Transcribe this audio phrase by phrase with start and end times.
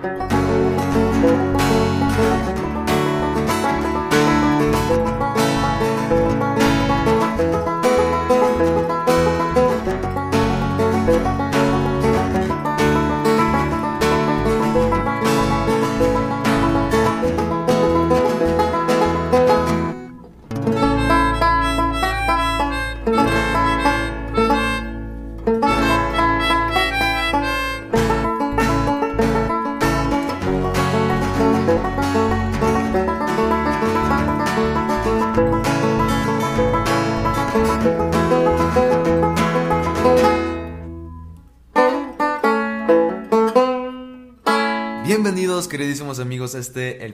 [0.00, 0.37] Bienvenidos,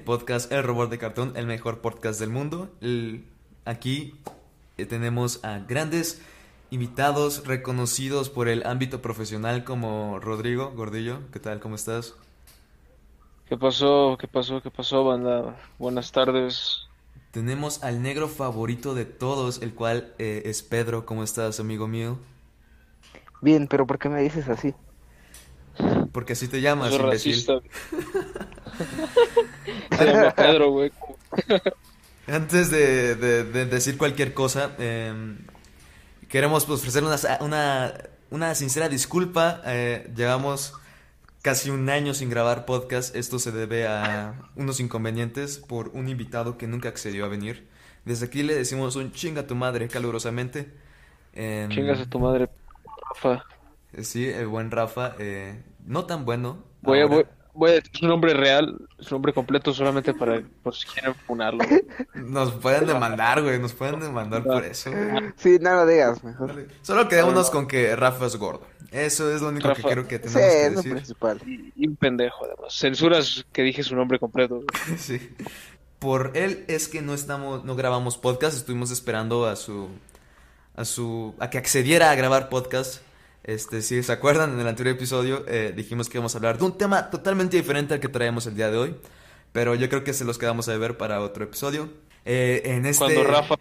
[0.05, 2.71] podcast El Robot de Cartón, el mejor podcast del mundo.
[2.81, 3.25] El-
[3.65, 4.15] aquí
[4.79, 6.23] eh, tenemos a grandes
[6.71, 11.21] invitados reconocidos por el ámbito profesional como Rodrigo Gordillo.
[11.33, 11.61] ¿Qué tal?
[11.61, 12.15] ¿Cómo estás?
[13.49, 14.17] ¿Qué pasó?
[14.19, 14.61] ¿Qué pasó?
[14.63, 15.57] ¿Qué pasó, banda?
[15.79, 16.87] Buenas tardes.
[17.31, 21.05] Tenemos al negro favorito de todos, el cual eh, es Pedro.
[21.05, 22.19] ¿Cómo estás, amigo mío?
[23.43, 24.75] Bien, pero ¿por qué me dices así?
[26.13, 27.45] Porque así te llamas, Soy imbécil.
[29.97, 30.05] racista.
[30.05, 30.93] Se llama Pedro, güey.
[32.27, 35.13] Antes de, de- de decir cualquier cosa, eh,
[36.29, 37.93] queremos pues, ofrecer una, una,
[38.31, 39.61] una sincera disculpa.
[39.67, 40.73] Eh, llevamos
[41.43, 43.15] casi un año sin grabar podcast.
[43.15, 47.69] Esto se debe a unos inconvenientes por un invitado que nunca accedió a venir.
[48.07, 50.73] Desde aquí le decimos un chinga a tu madre calurosamente.
[51.35, 52.49] Em, Chingas a tu madre,
[53.15, 53.45] Rafa.
[54.03, 55.15] Sí, el buen Rafa.
[55.19, 56.65] eh, no tan bueno.
[56.83, 60.75] Voy a, voy, voy a decir su nombre real, su nombre completo solamente para, por
[60.75, 61.65] si quieren funarlo.
[62.15, 63.59] Nos pueden demandar, güey.
[63.59, 64.91] Nos pueden demandar por eso.
[64.91, 65.33] güey.
[65.37, 66.67] Sí, no lo digas, mejor.
[66.83, 68.67] Solo quedémonos con que Rafa es gordo.
[68.91, 70.93] Eso es lo único que creo que Sí, tenemos que es lo decir.
[70.93, 71.41] principal.
[71.47, 72.75] Y, y un pendejo, además.
[72.79, 74.57] Censuras que dije su nombre completo.
[74.57, 74.67] güey.
[74.99, 75.21] Sí.
[75.99, 79.89] Por él es que no estamos, no grabamos podcast, estuvimos esperando a su,
[80.77, 83.01] a su, a que accediera a grabar podcast.
[83.45, 86.65] Este, si se acuerdan, en el anterior episodio eh, dijimos que íbamos a hablar de
[86.65, 88.97] un tema totalmente diferente al que traemos el día de hoy,
[89.53, 91.91] pero yo creo que se los quedamos a ver para otro episodio.
[92.25, 93.57] Eh, en este, Cuando Rafa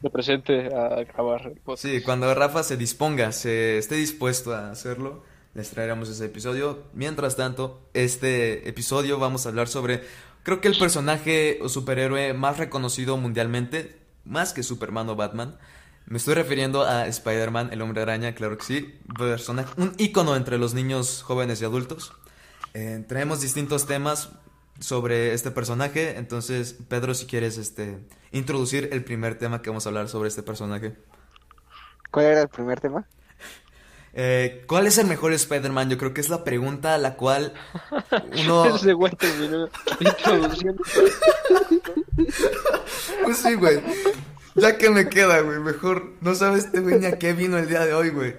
[0.00, 1.86] se presente a grabar podcast.
[1.86, 5.22] Sí, cuando Rafa se disponga, se esté dispuesto a hacerlo,
[5.52, 6.84] les traeremos ese episodio.
[6.94, 10.02] Mientras tanto, este episodio vamos a hablar sobre,
[10.44, 15.58] creo que el personaje o superhéroe más reconocido mundialmente, más que Superman o Batman.
[16.08, 19.00] Me estoy refiriendo a Spider-Man, el hombre araña, claro que sí.
[19.18, 22.12] Persona, un ícono entre los niños, jóvenes y adultos.
[22.74, 24.30] Eh, traemos distintos temas
[24.78, 26.16] sobre este personaje.
[26.16, 27.98] Entonces, Pedro, si quieres este,
[28.30, 30.94] introducir el primer tema que vamos a hablar sobre este personaje.
[32.12, 33.04] ¿Cuál era el primer tema?
[34.18, 35.90] Eh, ¿cuál es el mejor Spider-Man?
[35.90, 37.52] Yo creo que es la pregunta a la cual
[38.44, 38.64] uno...
[38.74, 39.68] Ese güey terminó
[40.00, 40.82] introduciendo.
[43.24, 43.82] Pues sí, güey.
[44.56, 45.58] Ya que me queda, güey.
[45.60, 48.36] Mejor no sabes este güey ni a qué vino el día de hoy, güey.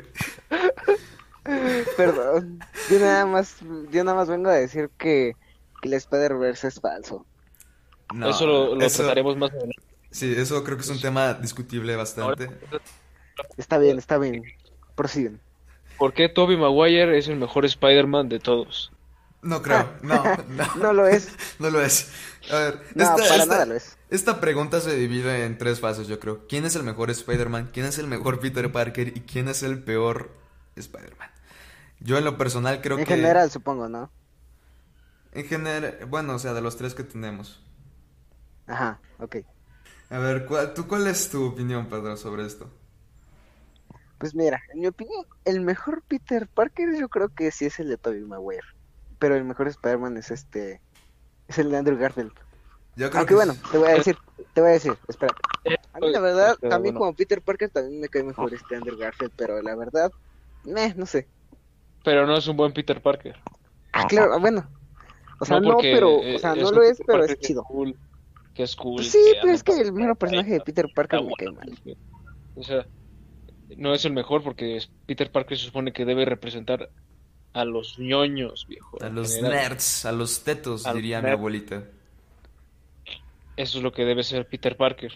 [1.95, 2.59] Perdón.
[2.89, 3.55] Yo nada más,
[3.91, 5.35] yo nada más vengo a decir que,
[5.81, 7.25] que el Spider-Verse es falso.
[8.13, 9.75] No, eso lo, lo eso- trataremos más adelante.
[10.11, 12.49] Sí, eso creo que es un tema discutible bastante.
[13.57, 14.43] Está bien, está bien.
[14.95, 15.39] Prosiguen.
[15.97, 18.91] ¿Por qué Tobey Maguire es el mejor Spider-Man de todos?
[19.41, 21.29] No creo, no, no, No lo es.
[21.59, 22.09] no lo es.
[22.51, 23.96] A ver, No, esta, para esta- nada lo es.
[24.09, 26.47] Esta pregunta se divide en tres fases, yo creo.
[26.47, 27.69] ¿Quién es el mejor Spider-Man?
[27.73, 29.09] ¿Quién es el mejor Peter Parker?
[29.09, 30.31] ¿Y quién es el peor
[30.75, 31.29] Spider-Man?
[31.99, 33.05] Yo en lo personal creo En que...
[33.05, 34.11] general, supongo, ¿no?
[35.31, 37.61] En general, bueno, o sea, de los tres que tenemos.
[38.67, 39.37] Ajá, ok.
[40.09, 42.69] A ver, ¿cuál, ¿tú cuál es tu opinión, Pedro, sobre esto?
[44.17, 47.89] Pues mira, en mi opinión, el mejor Peter Parker yo creo que sí es el
[47.89, 48.67] de Tobey Maguire.
[49.19, 50.81] Pero el mejor Spider-Man es este...
[51.47, 52.33] Es el de Andrew Garfield.
[52.97, 54.17] Yo creo Aunque que bueno, te voy a decir,
[54.53, 55.35] te voy a decir, espera.
[55.93, 56.99] A mí la verdad, Pero a mí bueno.
[56.99, 60.11] como Peter Parker también me cae mejor este Andrew Garfield, pero la verdad,
[60.63, 61.27] meh, no sé.
[62.03, 63.35] Pero no es un buen Peter Parker.
[63.93, 64.67] Ah, claro, bueno.
[65.39, 67.37] O sea, no, porque, pero, eh, o sea, es no lo es, pero Parker es
[67.37, 67.63] que chido.
[67.63, 67.95] cool,
[68.53, 68.95] que es cool.
[68.95, 71.79] Pues sí, pero es que el mero personaje de Peter Parker me cae mal.
[72.55, 72.87] O sea,
[73.77, 76.89] no es el mejor porque es- Peter Parker se supone que debe representar
[77.53, 78.97] a los ñoños, viejo.
[79.01, 79.69] A los general.
[79.69, 81.83] nerds, a los tetos, A los diría mi abuelita.
[83.57, 85.11] Eso es lo que debe ser Peter Parker.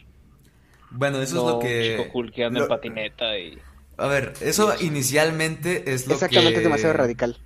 [0.89, 1.77] Bueno, eso no es lo un que...
[1.77, 3.65] chico cool que anda lo- en patineta y...
[3.97, 6.59] A ver, eso inicialmente es lo Exactamente, que...
[6.59, 7.41] es demasiado radical.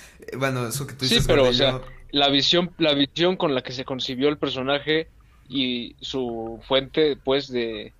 [0.38, 1.80] Bueno, eso que tú Sí, dices, pero o sea,
[2.10, 5.12] la visión, la visión con la que se concibió el personaje
[5.44, 7.96] y su fuente, pues, de,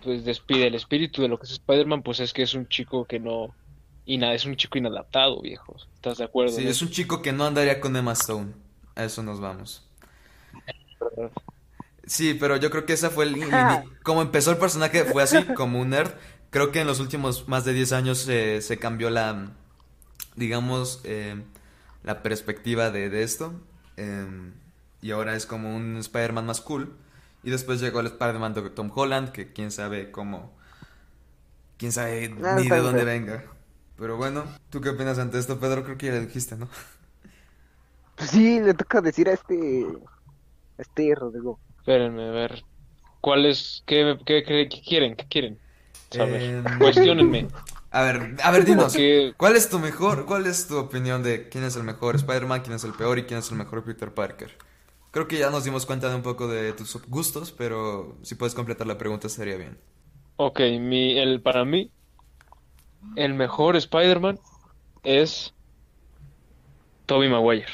[0.00, 2.68] pues, de espi- del espíritu de lo que es Spider-Man, pues es que es un
[2.68, 3.56] chico que no,
[4.04, 5.76] Y nada, es un chico inadaptado, viejo.
[5.96, 6.60] ¿Estás de acuerdo?
[6.60, 8.54] Sí, es un chico que no andaría con Emma Stone.
[8.94, 9.90] A eso nos vamos.
[12.06, 13.38] Sí, pero yo creo que esa fue el...
[14.02, 16.12] Como empezó el personaje fue así, como un nerd.
[16.50, 19.52] Creo que en los últimos más de 10 años eh, se cambió la,
[20.36, 21.42] digamos, eh,
[22.04, 23.54] la perspectiva de, de esto.
[23.96, 24.26] eh,
[25.02, 26.96] y ahora es como un Spider-Man más cool.
[27.44, 30.52] Y después llegó el Spider-Man de Tom Holland, que quién sabe cómo...
[31.76, 33.44] Quién sabe Ah, ni de dónde venga.
[33.96, 35.84] Pero bueno, ¿tú qué opinas ante esto, Pedro?
[35.84, 36.68] Creo que ya le dijiste, ¿no?
[38.16, 39.84] Pues sí, le toca decir a este,
[40.78, 41.60] este Rodrigo.
[41.78, 42.66] Espérenme, a ver.
[43.20, 43.82] ¿Cuál es?
[43.86, 45.16] ¿Qué, qué, qué- qué quieren?
[45.16, 45.62] ¿Qué quieren?
[46.10, 46.42] Saber.
[46.78, 47.50] Cuestiónenme.
[47.90, 49.00] A ver, a ver, dinos.
[49.00, 52.62] Porque ¿Cuál es tu mejor, cuál es tu opinión de quién es el mejor Spider-Man,
[52.62, 54.56] quién es el peor y quién es el mejor Peter Parker?
[55.10, 58.54] Creo que ya nos dimos cuenta de un poco de tus gustos, pero si puedes
[58.54, 59.78] completar la pregunta estaría bien.
[60.36, 61.92] Ok, mi, el, para mí,
[63.16, 64.40] el mejor Spider-Man
[65.04, 65.54] es
[67.06, 67.72] Tobey Maguire.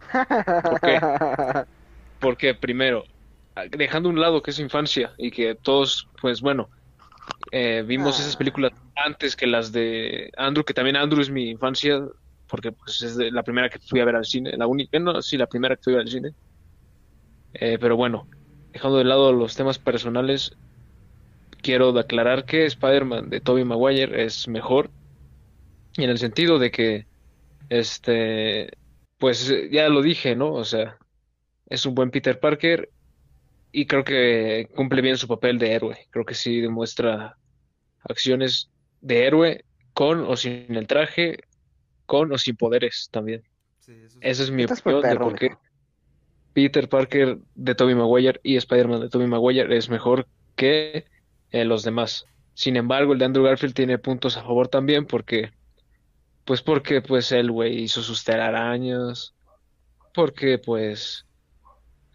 [0.68, 1.04] ¿Por qué?
[2.28, 3.06] Porque primero,
[3.70, 6.68] dejando a un lado que es su infancia y que todos, pues bueno,
[7.50, 8.22] eh, vimos Ah.
[8.22, 12.06] esas películas antes que las de Andrew, que también Andrew es mi infancia,
[12.46, 15.22] porque pues es de- la primera que fui a ver al cine, la única, no,
[15.22, 16.30] sí, la primera que fui a ver al cine.
[17.54, 18.28] Eh, pero bueno,
[18.74, 20.54] dejando de lado los temas personales,
[21.62, 24.90] quiero aclarar que Spider-Man de Tobey Maguire es mejor,
[25.96, 27.06] en el sentido de que,
[27.70, 28.70] este,
[29.16, 30.52] pues ya lo dije, ¿no?
[30.52, 30.97] O sea,
[31.68, 32.90] es un buen Peter Parker
[33.72, 36.06] y creo que cumple bien su papel de héroe.
[36.10, 37.36] Creo que sí demuestra
[38.00, 38.70] acciones
[39.00, 41.38] de héroe con o sin el traje,
[42.06, 43.42] con o sin poderes también.
[44.20, 45.50] Esa es mi opinión de por qué.
[46.52, 50.26] Peter Parker de Tobey Maguire y Spider-Man de Tobey Maguire es mejor
[50.56, 51.06] que
[51.50, 52.26] eh, los demás.
[52.54, 55.52] Sin embargo, el de Andrew Garfield tiene puntos a favor también porque,
[56.44, 59.34] pues porque pues el güey hizo sus telarañas,
[60.14, 61.27] porque pues,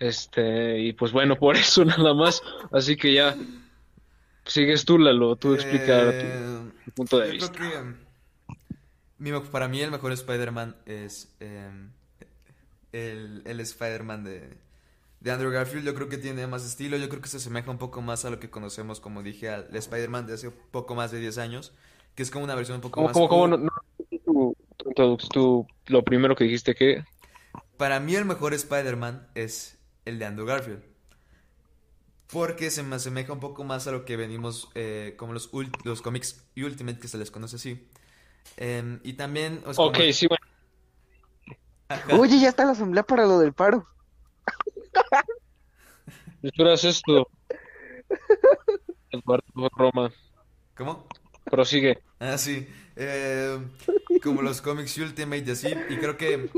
[0.07, 2.41] este, y pues bueno, por eso nada más.
[2.71, 3.37] Así que ya,
[4.45, 7.51] sigues tú, Lalo, tú Eh, tu punto de vista.
[9.19, 11.91] creo que para mí el mejor Spider-Man es em,
[12.91, 14.57] el, el Spider-Man de,
[15.21, 15.85] de Andrew Garfield.
[15.85, 18.29] Yo creo que tiene más estilo, yo creo que se asemeja un poco más a
[18.29, 21.73] lo que conocemos, como dije, al Spider-Man de hace poco más de 10 años,
[22.15, 23.47] que es como una versión un poco ¿Cómo, más cómo, cómo?
[23.47, 23.71] No, no,
[24.77, 27.03] tu introduc- tu- lo primero que dijiste que...
[27.77, 30.83] Para mí el mejor Spider-Man es el de Andrew Garfield.
[32.31, 35.77] Porque se me asemeja un poco más a lo que venimos como como los, ult-
[35.83, 37.87] los cómics Ultimate, que se les conoce así.
[38.57, 39.61] Em, y también...
[39.65, 40.45] o sea, Ok, como- sí, bueno.
[41.89, 42.15] Ajá.
[42.17, 43.87] Oye, ya está la asamblea para lo del paro.
[46.41, 47.27] Esperas esto.
[49.11, 50.11] Eduardo Roma.
[50.75, 51.07] ¿Cómo?
[51.45, 52.01] Prosigue.
[52.19, 52.67] Ah, sí.
[52.95, 53.59] Eh,
[54.23, 55.67] como los cómics Ultimate y así.
[55.89, 56.49] Y creo que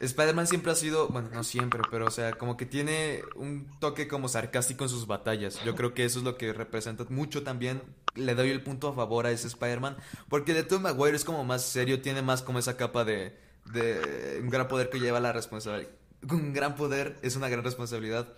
[0.00, 4.08] Spider-Man siempre ha sido, bueno, no siempre, pero o sea, como que tiene un toque
[4.08, 5.62] como sarcástico en sus batallas.
[5.64, 7.82] Yo creo que eso es lo que representa mucho también.
[8.14, 9.96] Le doy el punto a favor a ese Spider-Man.
[10.28, 13.36] Porque de Tom Maguire es como más serio, tiene más como esa capa de,
[13.72, 15.90] de un gran poder que lleva la responsabilidad.
[16.30, 18.28] Un gran poder es una gran responsabilidad.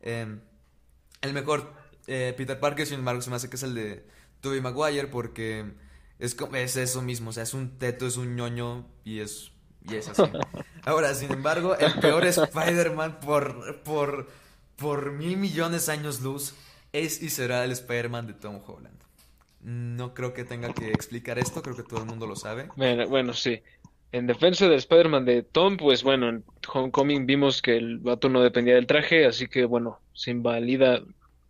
[0.00, 0.38] Eh,
[1.22, 1.72] el mejor
[2.06, 4.04] eh, Peter Parker, sin embargo, se me hace que es el de
[4.40, 5.72] Tobey Maguire porque
[6.18, 9.51] es, es eso mismo, o sea, es un teto, es un ñoño y es,
[9.88, 10.22] y es así.
[10.84, 14.28] Ahora, sin embargo, el peor Spider-Man por, por,
[14.76, 16.54] por mil millones de años luz
[16.92, 19.00] es y será el Spider-Man de Tom Holland.
[19.62, 22.68] No creo que tenga que explicar esto, creo que todo el mundo lo sabe.
[22.76, 23.62] Bueno, bueno, sí.
[24.10, 28.42] En defensa del Spider-Man de Tom, pues bueno, en Homecoming vimos que el vato no
[28.42, 31.00] dependía del traje, así que bueno, se invalida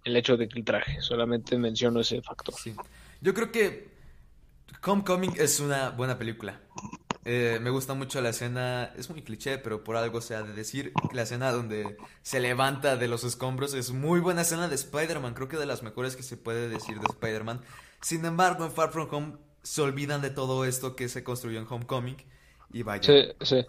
[0.04, 1.00] el hecho de que el traje.
[1.00, 2.54] Solamente menciono ese factor.
[2.54, 2.74] Sí.
[3.20, 3.88] Yo creo que
[4.84, 6.60] Homecoming es una buena película.
[7.24, 10.52] Eh, me gusta mucho la escena, es muy cliché, pero por algo se ha de
[10.52, 15.34] decir, la escena donde se levanta de los escombros es muy buena escena de Spider-Man,
[15.34, 17.60] creo que de las mejores que se puede decir de Spider-Man.
[18.00, 21.66] Sin embargo, en Far From Home se olvidan de todo esto que se construyó en
[21.68, 22.16] Homecoming
[22.72, 23.02] y vaya.
[23.02, 23.64] Sí, sí,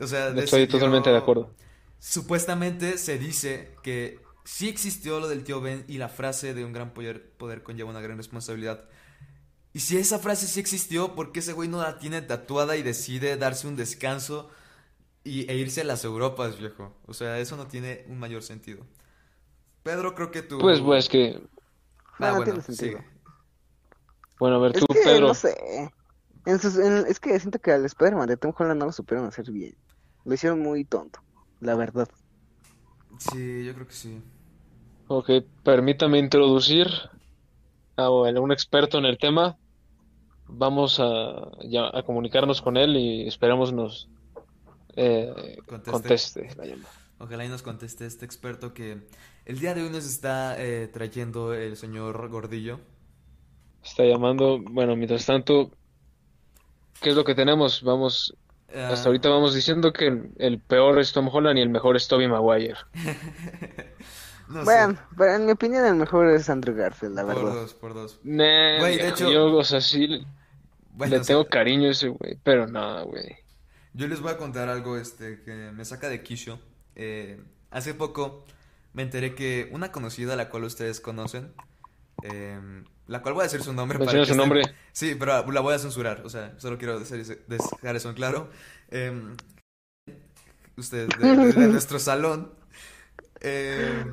[0.00, 1.50] O sea, estoy totalmente de acuerdo.
[1.98, 6.72] Supuestamente se dice que sí existió lo del tío Ben y la frase de un
[6.72, 8.88] gran poder, poder conlleva una gran responsabilidad.
[9.76, 12.82] Y si esa frase sí existió, ¿por qué ese güey no la tiene tatuada y
[12.82, 14.48] decide darse un descanso
[15.24, 16.94] y, e irse a las Europas, viejo?
[17.06, 18.84] O sea, eso no tiene un mayor sentido.
[19.82, 20.58] Pedro, creo que tú...
[20.58, 21.40] Pues, pues que,
[22.20, 22.98] Ah, No, no bueno, tiene sentido.
[22.98, 23.04] sigue.
[24.38, 25.28] bueno, a ver Es tú, que, Pedro.
[25.28, 25.54] no sé.
[26.46, 29.26] En sus- en- es que siento que al Spider-Man de Tom Holland no lo supieron
[29.26, 29.76] hacer bien.
[30.24, 31.20] Lo hicieron muy tonto,
[31.60, 32.08] la verdad.
[33.18, 34.22] Sí, yo creo que sí.
[35.08, 35.30] Ok,
[35.64, 36.86] permítame introducir
[37.96, 39.58] a bueno, un experto en el tema.
[40.48, 44.08] Vamos a, ya- a comunicarnos con él y esperamos nos
[44.96, 45.90] eh, Conteste.
[45.90, 46.90] conteste la llamada.
[47.18, 49.06] Ojalá y nos conteste este experto que
[49.46, 52.80] el día de hoy nos está eh, trayendo el señor Gordillo.
[53.82, 54.58] Está llamando.
[54.60, 55.70] Bueno, mientras tanto,
[57.00, 57.82] ¿qué es lo que tenemos?
[57.82, 58.34] Vamos,
[58.74, 61.96] Ah, hasta ahorita vamos diciendo que el, el peor es Tom Holland y el mejor
[61.96, 62.74] es Tobey Maguire.
[64.48, 67.54] no sé, Bueno, pero en mi opinión el mejor es Andrew Garfield, la por verdad.
[67.54, 68.20] dos, por dos.
[68.24, 70.24] Nah, Güey, de hecho- yo, o sea, sí
[70.92, 73.36] Bueno, le o sea, tengo cariño a ese güey, pero nada, güey.
[73.94, 76.58] Yo les voy a contar algo este que me saca de quicio.
[76.94, 78.44] Eh, hace poco
[78.92, 81.52] me enteré que una conocida, la cual ustedes conocen,
[82.22, 82.58] eh,
[83.06, 84.62] la cual voy a decir su nombre para su estén- nombre.
[84.92, 88.50] Sí, pero la voy a censurar, o sea, solo quiero dejar dejar eso en claro.
[88.90, 89.34] Eh,
[90.76, 92.52] ustedes de, de- de nuestro salón,
[93.40, 94.04] eh,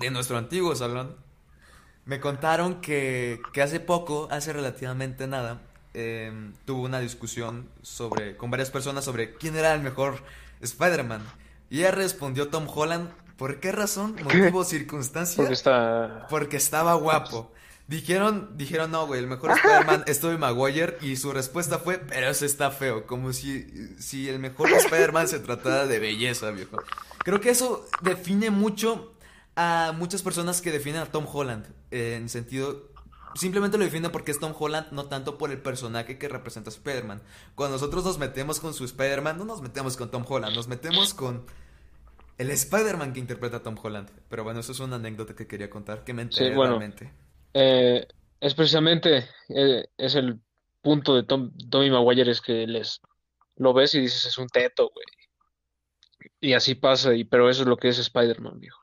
[0.00, 1.16] de nuestro antiguo salón,
[2.04, 5.60] me contaron que, que hace poco, hace relativamente nada,
[5.94, 6.32] eh,
[6.64, 10.22] tuvo una discusión sobre, con varias personas sobre quién era el mejor
[10.60, 11.22] Spider-Man.
[11.70, 13.10] Y ella respondió Tom Holland.
[13.36, 14.16] ¿Por qué razón?
[14.22, 15.36] ¿Motivo, circunstancia?
[15.36, 16.26] Porque está.
[16.28, 17.52] Porque estaba guapo.
[17.88, 22.28] Dijeron, dijeron, no, güey, el mejor Spider-Man es Tobey Maguire y su respuesta fue, pero
[22.28, 23.66] ese está feo, como si,
[23.98, 26.82] si el mejor Spider-Man se tratara de belleza, viejo.
[27.18, 29.11] Creo que eso define mucho
[29.56, 32.90] a muchas personas que definen a Tom Holland, eh, en sentido,
[33.34, 36.72] simplemente lo definen porque es Tom Holland, no tanto por el personaje que representa a
[36.72, 37.22] Spider-Man.
[37.54, 41.14] Cuando nosotros nos metemos con su Spider-Man, no nos metemos con Tom Holland, nos metemos
[41.14, 41.44] con
[42.38, 44.10] el Spider-Man que interpreta a Tom Holland.
[44.28, 46.78] Pero bueno, eso es una anécdota que quería contar, que me enteré Sí, bueno.
[46.78, 47.12] realmente.
[47.54, 48.06] Eh,
[48.40, 50.40] es precisamente eh, es el
[50.80, 53.00] punto de Tom, Tommy Maguire es que les
[53.56, 55.06] lo ves y dices es un teto, güey.
[56.40, 58.81] Y así pasa, y, pero eso es lo que es Spider-Man, viejo.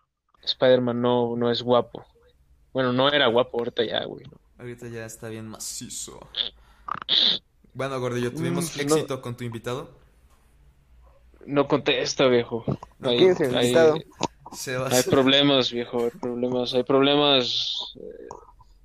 [0.50, 2.06] Spider-Man no, no es guapo.
[2.74, 4.25] Bueno, no era guapo, ahorita ya, güey.
[4.25, 4.38] ¿no?
[4.60, 6.20] Ahorita ya está bien macizo.
[7.74, 8.96] Bueno, Gordillo, tuvimos Mm, no.
[8.96, 9.89] éxito con tu invitado.
[11.46, 12.63] No contesta, viejo.
[13.01, 17.94] Hay, ¿Quién es el hay- hay problemas, viejo, hay problemas, hay problemas.
[17.96, 18.27] eh,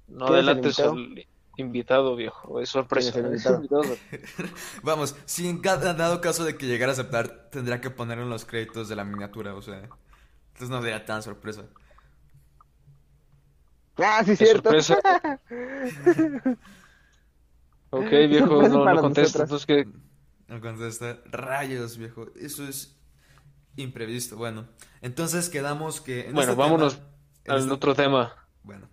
[0.09, 0.93] no ¿Quién es el delates invitado?
[0.93, 2.61] al invitado, viejo.
[2.61, 3.13] Es sorpresa.
[3.13, 3.83] ¿Quién es es el invitado?
[4.83, 8.29] Vamos, si en cada dado caso de que llegara a aceptar, tendría que poner en
[8.31, 9.89] los créditos de la miniatura, o sea.
[10.55, 11.65] Entonces no sería tan sorpresa.
[13.99, 14.71] Ah, sí, cierto.
[14.81, 15.41] sorpresa.
[17.91, 19.43] Ok, viejo, no, no contesta.
[19.45, 19.87] Entonces, ¿qué?
[20.49, 21.21] No contesta.
[21.27, 22.27] Rayos, viejo.
[22.35, 22.99] Eso es
[23.77, 24.37] imprevisto.
[24.37, 24.67] Bueno,
[25.01, 26.27] entonces quedamos que.
[26.27, 27.09] en Bueno, este vámonos tema-
[27.45, 28.35] en al este- otro tema.
[28.65, 28.89] Bueno.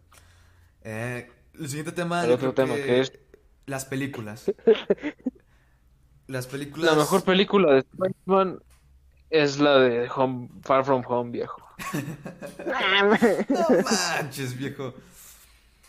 [0.83, 2.27] Eh, el siguiente tema.
[2.27, 3.11] Yo otro tema, que es-
[3.65, 4.51] Las películas.
[6.27, 6.91] Las películas.
[6.91, 8.59] La mejor película de Spider-Man
[9.31, 11.61] es la de Home, Far From Home, viejo.
[13.49, 13.83] No
[14.19, 14.93] manches, viejo.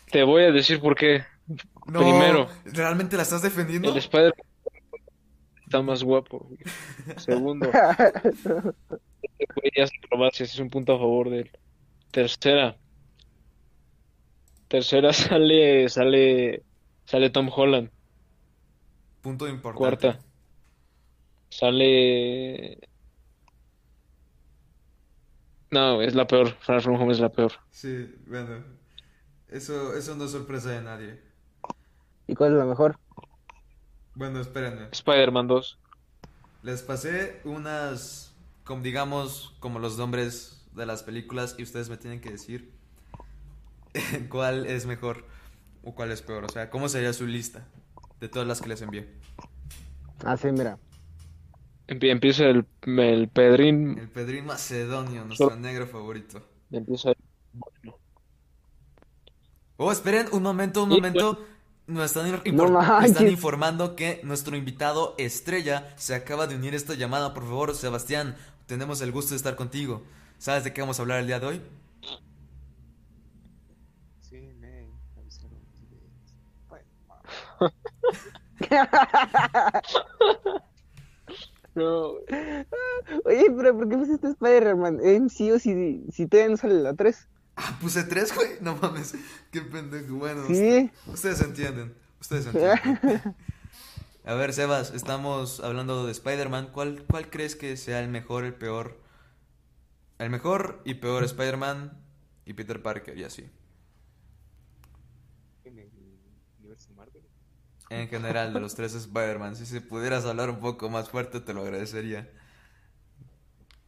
[0.09, 1.23] Te voy a decir por qué.
[1.85, 2.47] No, Primero.
[2.65, 3.89] ¿Realmente la estás defendiendo?
[3.89, 4.33] El Spider
[5.65, 6.47] está más guapo.
[7.17, 7.69] Segundo,
[10.31, 11.51] este es un punto a favor de él.
[12.11, 12.77] Tercera.
[14.67, 16.63] Tercera sale, sale,
[17.05, 17.89] sale Tom Holland.
[19.21, 19.77] Punto importante.
[19.77, 20.19] Cuarta.
[21.49, 22.79] Sale.
[25.73, 26.55] No, es la peor.
[26.59, 27.51] Far From Home es la peor.
[27.71, 28.63] Sí, bueno.
[29.49, 31.19] Eso, eso no es sorpresa de nadie.
[32.27, 32.99] ¿Y cuál es la mejor?
[34.13, 34.89] Bueno, espérenme.
[34.91, 35.79] Spider-Man 2.
[36.61, 42.21] Les pasé unas, como digamos, como los nombres de las películas y ustedes me tienen
[42.21, 42.71] que decir
[44.29, 45.25] cuál es mejor
[45.83, 46.45] o cuál es peor.
[46.45, 47.65] O sea, cómo sería su lista
[48.19, 49.09] de todas las que les envié.
[50.23, 50.77] Ah, sí, mira.
[51.93, 53.97] Empie- Empieza el, el Pedrín.
[53.97, 56.45] El Pedrín Macedonio, nuestro negro favorito.
[56.71, 57.17] Empieza el-
[59.77, 61.43] Oh, esperen, un momento, un Sí, momento.
[61.87, 63.29] Nos están, No manches.
[63.29, 67.33] informando que nuestro invitado estrella se acaba de unir a esta llamada.
[67.33, 70.01] Por favor, Sebastián, tenemos el gusto de estar contigo.
[70.37, 71.61] ¿Sabes de qué vamos a hablar el día de hoy?
[74.21, 75.87] Sí, me avisaron que...
[76.69, 76.85] Bueno,
[81.75, 82.11] No,
[83.25, 84.99] Oye, pero ¿por qué pusiste Spider-Man?
[84.99, 85.59] O si,
[86.11, 87.27] si todavía no sale la 3.
[87.55, 88.49] Ah, puse tres, güey.
[88.61, 89.15] No mames.
[89.51, 90.15] Qué pendejo.
[90.15, 90.89] Bueno, Sí.
[91.07, 91.93] ustedes entienden.
[92.19, 93.35] Ustedes entienden.
[94.25, 96.69] A ver, Sebas, estamos hablando de Spider-Man.
[96.71, 98.97] ¿Cuál, ¿Cuál crees que sea el mejor, el peor?
[100.17, 101.91] El mejor y peor Spider-Man
[102.45, 103.49] y Peter Parker y así.
[105.65, 105.89] en el
[106.59, 107.23] universo Marvel.
[107.93, 109.55] En general, de los tres Spider-Man.
[109.55, 112.29] Si se pudieras hablar un poco más fuerte, te lo agradecería.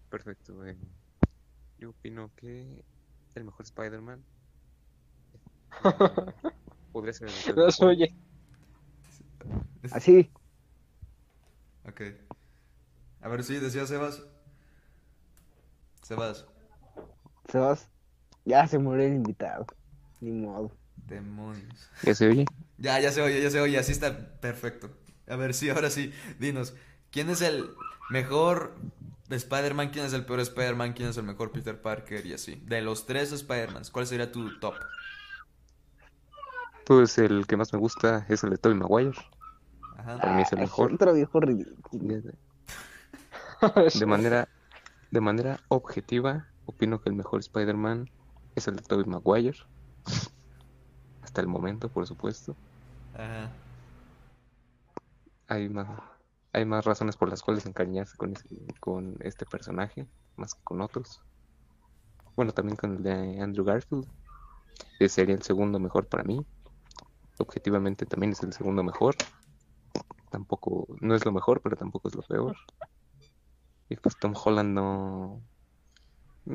[0.10, 0.66] Perfecto.
[0.66, 0.78] eh,
[1.80, 2.84] Yo opino que
[3.36, 4.24] el mejor Spider-Man
[5.34, 5.40] eh,
[6.92, 8.16] podría ser el no se oye.
[9.92, 10.30] Así.
[11.88, 12.02] Ok.
[13.22, 14.22] A ver, sí, decía Sebas.
[16.04, 16.46] Sebas,
[17.50, 17.90] Sebas.
[18.46, 19.66] Ya se murió el invitado.
[20.22, 20.72] Ni modo.
[21.08, 21.90] Demonios.
[22.04, 22.46] ¿Ya se oye?
[22.78, 24.90] Ya, ya se oye, ya se oye, así está perfecto.
[25.28, 26.74] A ver, sí, ahora sí, dinos,
[27.12, 27.70] ¿quién es el
[28.10, 28.76] mejor
[29.30, 29.90] Spider-Man?
[29.90, 30.94] ¿Quién es el peor Spider-Man?
[30.94, 32.26] ¿Quién es el mejor Peter Parker?
[32.26, 32.56] Y así.
[32.66, 34.76] De los tres Spider-Mans, ¿cuál sería tu top?
[36.86, 39.18] Pues el que más me gusta es el de Tobey Maguire.
[39.98, 40.20] Ajá.
[40.20, 40.94] Para mí es el mejor.
[40.94, 42.22] Otro viejo ridículo.
[44.00, 44.50] De manera,
[45.10, 48.12] de manera objetiva, opino que el mejor Spider-Man
[48.54, 49.58] es el de Tobey Maguire.
[51.36, 52.56] Hasta el momento, por supuesto.
[53.14, 53.52] Ajá.
[55.48, 56.02] Hay más,
[56.54, 58.48] hay más razones por las cuales encariñarse con, ese-
[58.80, 61.20] con este personaje, más que con otros.
[62.38, 64.08] Bueno, también con el de Andrew Garfield,
[64.98, 66.48] que sería el segundo mejor para mí.
[67.38, 69.16] Objetivamente también es el segundo mejor.
[70.32, 72.56] Tampoco, no es lo mejor, pero tampoco es lo peor.
[73.90, 75.42] Y pues Tom Holland no...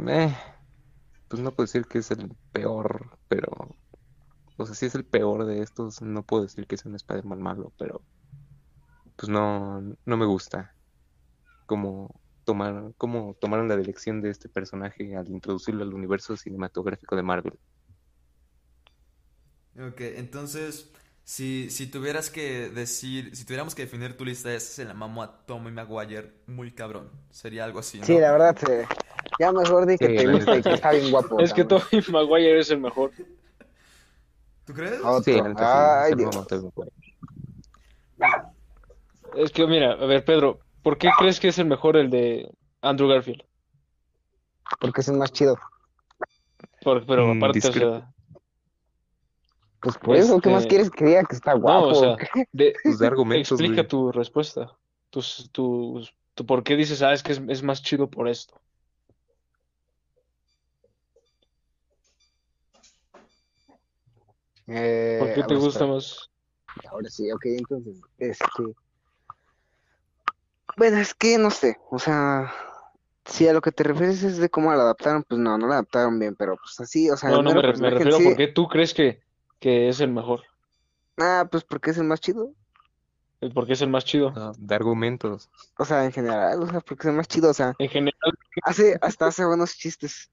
[0.08, 0.34] eh,
[1.28, 3.76] pues no puedo decir que es el peor, pero...
[4.62, 7.40] O sea, si es el peor de estos, no puedo decir que es un Spider-Man
[7.43, 8.05] malo, pero
[9.17, 10.75] pues no, no me gusta
[11.67, 17.23] cómo tomar, cómo tomaron la dirección de este personaje al introducirlo al universo cinematográfico de
[17.23, 17.59] Marvel.
[19.79, 20.90] Ok, entonces,
[21.25, 25.23] si, si tuvieras que decir, si tuviéramos que definir tu lista, ese se la mamo
[25.23, 27.11] a Tommy Maguire muy cabrón.
[27.31, 28.07] Sería algo así, ¿no?
[28.07, 28.73] Sí, la verdad, sí.
[29.38, 30.75] Ya mejor di que Sí, te gusta y que sí.
[30.75, 31.40] está bien guapo.
[31.40, 31.64] Es que.
[31.64, 33.12] Tobey Maguire es el mejor.
[34.71, 35.00] ¿Tú crees?
[35.03, 35.23] Otro.
[35.25, 36.47] Sí, neta, sí, Ay, Dios.
[36.47, 36.71] Tobey
[38.19, 38.47] Maguire.
[39.35, 42.49] Es que mira, a ver, Pedro, ¿por qué crees que es el mejor el de
[42.83, 43.43] Andrew Garfield?
[44.81, 45.57] Porque es el más chido.
[46.83, 48.12] Por- pero Mm, aparte, o sea,
[49.81, 51.87] Pues por eso, ¿qué más Este- quieres que diga que está no, guapo?
[51.89, 52.17] o sea,
[52.53, 53.89] de, Pues de argumentos, explica güey.
[53.89, 54.77] tu respuesta.
[55.11, 58.61] Tus, tus, tu por qué dices, ah, es que es, es más chido por esto.
[64.71, 66.30] Eh, ¿Por qué te gusta más?
[66.91, 68.63] Ahora sí, ok, entonces, este...
[70.76, 72.52] Bueno, es que no sé, o sea,
[73.25, 75.73] si a lo que te refieres es de cómo lo adaptaron, pues no, no lo
[75.73, 78.25] adaptaron bien, pero pues así, o sea, No, no, me, re- me refiero a sí,
[78.25, 79.21] por qué tú crees que,
[79.59, 80.43] que es el mejor.
[81.19, 82.54] ah, pues porque es el más chido,
[83.41, 84.30] El por qué es el más chido.
[84.30, 85.50] No, de argumentos.
[85.78, 88.33] o sea, en general, o sea, porque es el más chido, o sea, En general,
[88.63, 90.30] hace, hasta hace buenos chistes,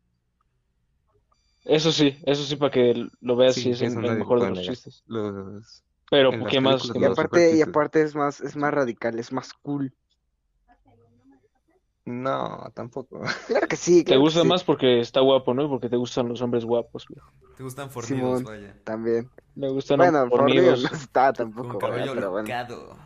[1.68, 4.62] eso sí, eso sí, para que lo veas Sí, si es el, mejor de los
[4.62, 5.04] chistes.
[5.08, 6.82] Los, Pero, ¿qué más?
[6.82, 9.94] películas ¿Qué y aparte, y aparte es más, es más radical, es más cool,
[12.08, 13.22] No, tampoco.
[13.48, 15.66] claro que sí, Te claro gusta sí, más porque está guapo, ¿no?
[15.66, 17.30] Y porque te gustan los hombres guapos, viejo.
[17.58, 18.76] Te gustan fornidos, Simón, vaya.
[18.86, 22.98] también, Me gustan bueno, Dios, no fornidos, está Con tampoco, bueno, locado.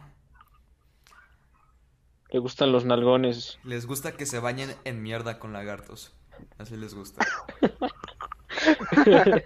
[2.30, 3.58] te gustan los nalgones.
[3.64, 6.14] Les gusta que se bañen en mierda con lagartos.
[6.60, 7.26] Así les gusta.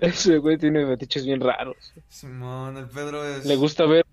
[0.00, 1.92] Ese güey tiene fetiches bien raros.
[2.08, 3.44] Simón, el Pedro es...
[3.46, 4.04] Le gusta ver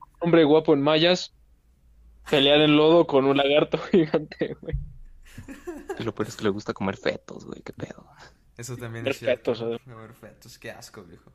[0.00, 1.32] un hombre guapo en mallas
[2.30, 4.76] pelear en lodo con un lagarto gigante, güey.
[5.98, 8.06] Y lo peor es que le gusta comer fetos, güey, qué pedo.
[8.56, 9.54] Eso también Ver es cierto.
[9.54, 9.80] fetos.
[9.86, 11.32] Ver fetos, qué asco, viejo.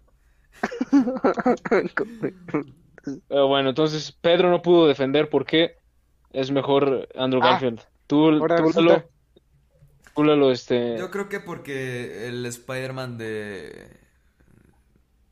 [3.27, 5.77] Pero bueno, entonces Pedro no pudo defender por qué
[6.31, 7.81] es mejor Andrew Ah, Garfield.
[8.05, 9.05] Tú, ahora tú, resulta-
[10.51, 13.99] Este, Yo creo que porque el Spider-Man de...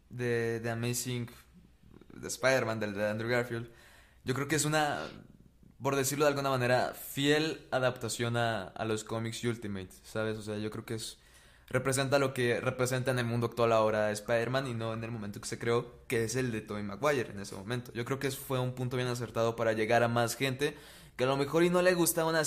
[0.09, 1.29] De, de Amazing...
[2.13, 3.69] De Spider-Man, del de Andrew Garfield.
[4.23, 4.99] Yo creo que es una...
[5.81, 10.37] Por decirlo de alguna manera, fiel adaptación a, a los cómics Ultimate, ¿sabes?
[10.37, 11.17] O sea, yo creo que es...
[11.67, 15.41] Representa lo que representa en el mundo actual ahora Spider-Man y no en el momento
[15.41, 17.91] que se creó, que es el de Tobey Maguire en ese momento.
[17.93, 20.77] Yo creo que fue un punto bien acertado para llegar a más gente
[21.15, 22.41] que a lo mejor y no le gusta una,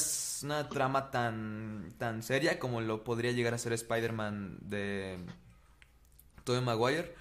[0.44, 5.18] una trama tan, tan seria como lo podría llegar a ser Spider-Man de
[6.44, 7.14] Tobey Maguire,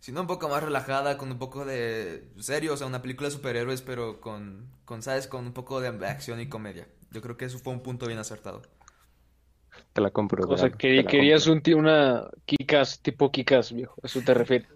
[0.00, 3.34] sino un poco más relajada, con un poco de serio, o sea, una película de
[3.34, 5.26] superhéroes, pero con, con, ¿sabes?
[5.28, 6.88] Con un poco de acción y comedia.
[7.10, 8.62] Yo creo que eso fue un punto bien acertado.
[9.92, 14.22] Te la compro, o sea, que- la querías un, una Kikas, tipo Kikas, viejo, eso
[14.22, 14.68] te refieres.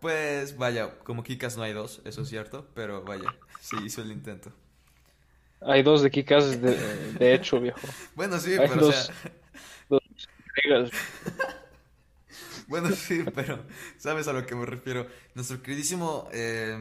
[0.00, 4.12] Pues vaya, como Kikas no hay dos, eso es cierto, pero vaya, sí hizo el
[4.12, 4.52] intento.
[5.62, 7.94] Hay dos de Kikas de, de hecho, viejo.
[8.14, 8.94] Bueno, sí, Hay pero o dos.
[8.94, 9.14] sea,
[10.62, 10.90] Digas,
[12.68, 13.64] Bueno, sí, pero
[13.98, 15.06] ¿sabes a lo que me refiero?
[15.34, 16.76] Nuestro queridísimo eh,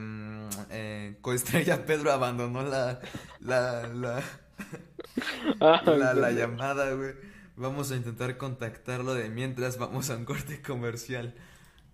[0.69, 2.99] eh, coestrella Pedro abandonó la,
[3.39, 4.23] la, la,
[5.61, 7.13] Ah, la, la llamada, güey.
[7.55, 11.35] Vamos a intentar contactarlo de mientras vamos a un corte comercial.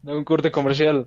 [0.01, 1.05] de un corte comercial.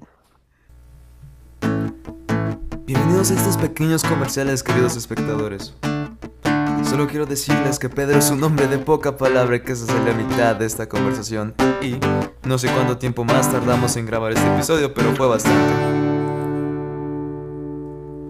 [2.88, 5.74] Bienvenidos a estos pequeños comerciales, queridos espectadores.
[6.88, 10.14] Solo quiero decirles que Pedro es un hombre de poca palabra que se hace la
[10.14, 11.54] mitad de esta conversación.
[11.82, 11.98] Y
[12.48, 15.74] no sé cuánto tiempo más tardamos en grabar este episodio, pero fue bastante.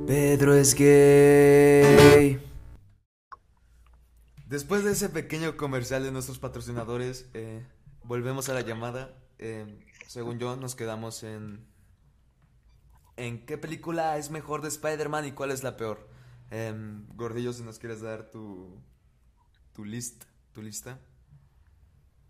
[0.08, 2.40] Pedro es gay.
[4.48, 7.64] Después de ese pequeño comercial de nuestros patrocinadores, eh,
[8.02, 9.14] volvemos a la llamada.
[9.38, 11.64] Eh, según yo, nos quedamos en.
[13.18, 16.08] ¿En qué película es mejor de Spider-Man y cuál es la peor?
[16.52, 18.80] Em, Gordillo, si nos quieres dar tu.
[19.74, 19.84] tu
[20.52, 21.00] tu lista.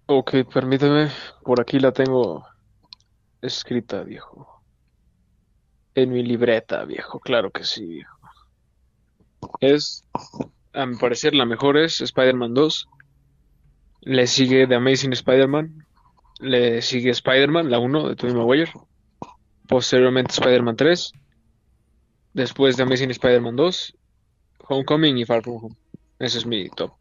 [0.06, 1.10] Ok, permíteme.
[1.42, 2.42] Por aquí la tengo
[3.42, 4.62] escrita, viejo.
[5.94, 7.20] En mi libreta, viejo.
[7.20, 8.18] Claro que sí, viejo.
[9.60, 10.06] Es,
[10.72, 12.88] a mi parecer, la mejor es Spider-Man 2.
[14.00, 15.84] Le sigue The Amazing Spider-Man.
[16.40, 18.72] Le sigue Spider-Man, la 1 de Tobey Maguire.
[19.68, 21.12] Posteriormente Spider-Man 3.
[22.32, 23.96] Después de Amazing Spider-Man 2.
[24.68, 25.76] Homecoming y Far From Home.
[26.18, 26.92] Ese es mi top.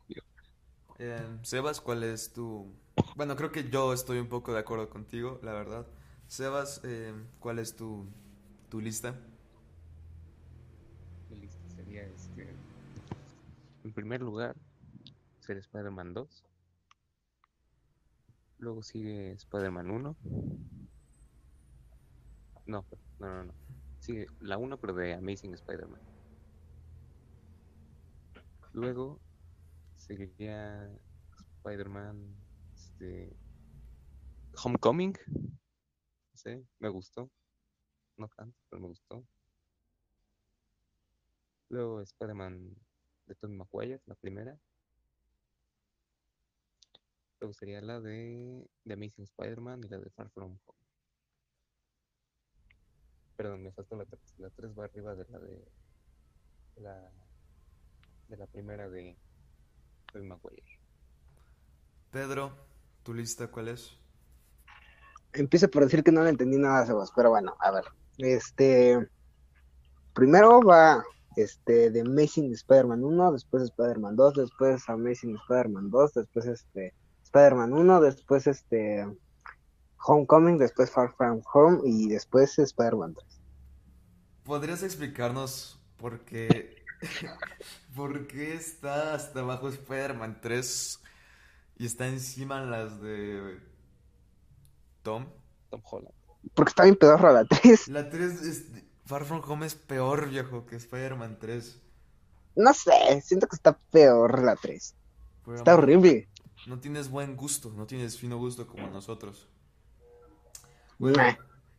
[0.99, 2.71] Em, Sebas, ¿cuál es tu.
[3.15, 5.85] Bueno, creo que yo estoy un poco de acuerdo contigo, la verdad.
[6.27, 8.05] Sebas, em, ¿cuál es tu,
[8.69, 9.15] tu lista?
[11.29, 12.47] Mi lista sería este.
[13.83, 14.55] En primer lugar,
[15.39, 16.43] sería Spider-Man 2.
[18.59, 20.15] Luego sigue Spider-Man 1.
[22.67, 22.85] No,
[23.19, 23.53] no, no, no.
[23.99, 26.01] Sigue la 1, pero de Amazing Spider-Man.
[28.73, 29.21] Luego
[29.95, 30.91] seguiría
[31.55, 32.35] Spider-Man
[32.75, 33.35] este,
[34.61, 35.13] Homecoming.
[36.33, 37.31] Sé, me gustó.
[38.17, 39.25] No tanto, pero me gustó.
[41.69, 42.75] Luego Spider-Man
[43.27, 44.59] de Tobey Maguire, la primera.
[47.39, 50.86] Luego sería la de, de Amazing Spider-Man y la de Far From Home.
[53.37, 54.39] Perdón, me faltó la 3.
[54.39, 55.67] La 3 va arriba de la de,
[56.75, 57.11] de la
[58.27, 59.15] de la primera de
[60.11, 60.79] Tobey Maguire.
[62.11, 62.51] Pedro,
[63.03, 63.97] ¿tu lista cuál es?
[65.33, 67.85] Empiezo por decir que no le entendí nada a Sebas, pero bueno, a ver.
[68.17, 69.07] Este.
[70.13, 71.03] Primero va
[71.35, 77.73] este The Amazing Spider-Man 1, después Spider-Man 2, después Amazing Spider-Man 2, después este Spider-Man
[77.73, 79.05] 1, después este
[80.05, 83.41] Homecoming, después Far From Home y después Spider-Man 3.
[84.43, 86.83] ¿Podrías explicarnos por qué,
[87.95, 90.99] por qué está hasta abajo Spider-Man 3
[91.79, 93.59] y está encima las de
[95.03, 95.25] Tom?
[95.69, 96.13] Tom Holland.
[96.53, 97.89] Porque está bien pedorra la 3.
[97.89, 98.65] La 3 es...
[99.05, 101.81] Far From Home es peor, viejo, que Spider-Man 3.
[102.57, 104.95] No sé, siento que está peor la 3.
[105.45, 106.27] Pero, Está amor, horrible.
[106.65, 109.47] No tienes buen gusto, no tienes fino gusto como nosotros.
[110.99, 111.23] Bueno,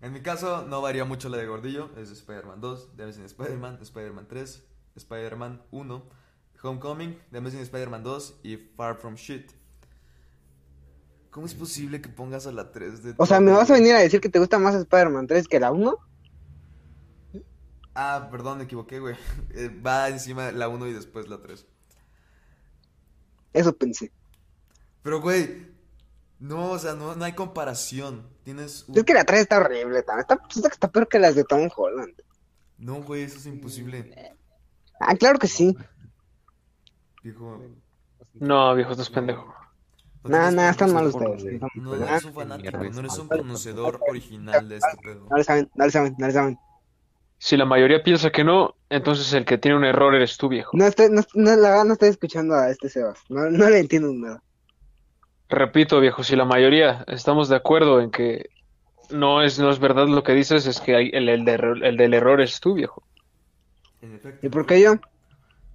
[0.01, 3.79] en mi caso no varía mucho la de Gordillo, es Spider-Man 2, The Amazing Spider-Man,
[3.83, 4.65] Spider-Man 3,
[4.97, 6.09] Spider-Man 1,
[6.63, 9.51] Homecoming, The Amazing Spider-Man 2 y Far From Shit.
[11.31, 13.41] ¿Cómo es posible que pongas a la 3 de O sea?
[13.41, 15.99] ¿me vas a venir a decir que te gusta más Spider-Man 3 que la 1?
[17.95, 19.17] Ah, perdón, me equivoqué, güey.
[19.51, 21.67] Eh, Va encima la 1 y después la 3.
[23.53, 24.13] Eso pensé.
[25.03, 25.67] Pero, güey,
[26.39, 28.29] no, o sea, no, no hay comparación.
[28.45, 28.97] Tienes un...
[28.97, 30.21] Es que la 3 está horrible también.
[30.29, 30.37] Está,
[30.69, 32.15] que está peor que las de Tom Holland.
[32.79, 34.37] No, güey, eso es imposible.
[35.01, 35.77] Ah, claro que sí.
[37.23, 37.61] Viejo,
[38.35, 39.53] No, viejo, estás pendejo.
[40.25, 41.61] no Nah, nah, están mal ustedes.
[41.75, 42.03] No mal.
[42.03, 45.27] eres un fanático, no eres un conocedor original de este pedo.
[45.31, 46.59] No le saben, no le saben, no le saben.
[47.39, 50.71] Si la mayoría piensa que no, entonces el que tiene un error eres tú, viejo.
[50.77, 53.21] No estoy, no, no, la verdad no estoy escuchando a este Sebas.
[53.29, 54.43] No, no le entiendo nada.
[55.49, 58.51] Repito, viejo, si la mayoría estamos de acuerdo en que
[59.11, 61.85] no es, no es verdad lo que dices, es que hay- el, el, de error-
[61.85, 63.03] el del error es tú, viejo.
[64.03, 64.47] En efecto.
[64.47, 64.95] ¿Y por qué yo?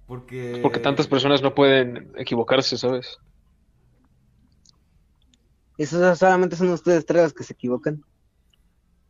[0.06, 0.60] Porque...
[0.62, 3.18] Porque tantas personas no pueden equivocarse, ¿sabes?
[5.76, 8.04] Eso solamente son ustedes tres los que se equivocan.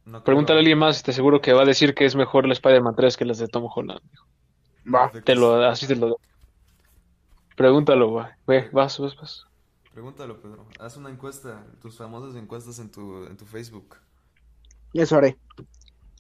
[0.07, 0.23] No.
[0.25, 2.95] Pregúntale a alguien más te aseguro que va a decir que es mejor el Spider-Man
[2.97, 4.01] 3 que las de Tom Holland.
[4.03, 4.27] viejo.
[4.95, 5.11] Va.
[5.11, 6.17] Te lo, así te lo doy.
[7.57, 8.27] Pregúntalo, güey.
[8.47, 9.47] Ve, vas, vas, vas.
[9.95, 10.67] Pregúntalo, Pedro.
[10.81, 13.95] Haz una encuesta, tus famosas encuestas en tu, en tu Facebook.
[14.93, 15.39] Eso haré.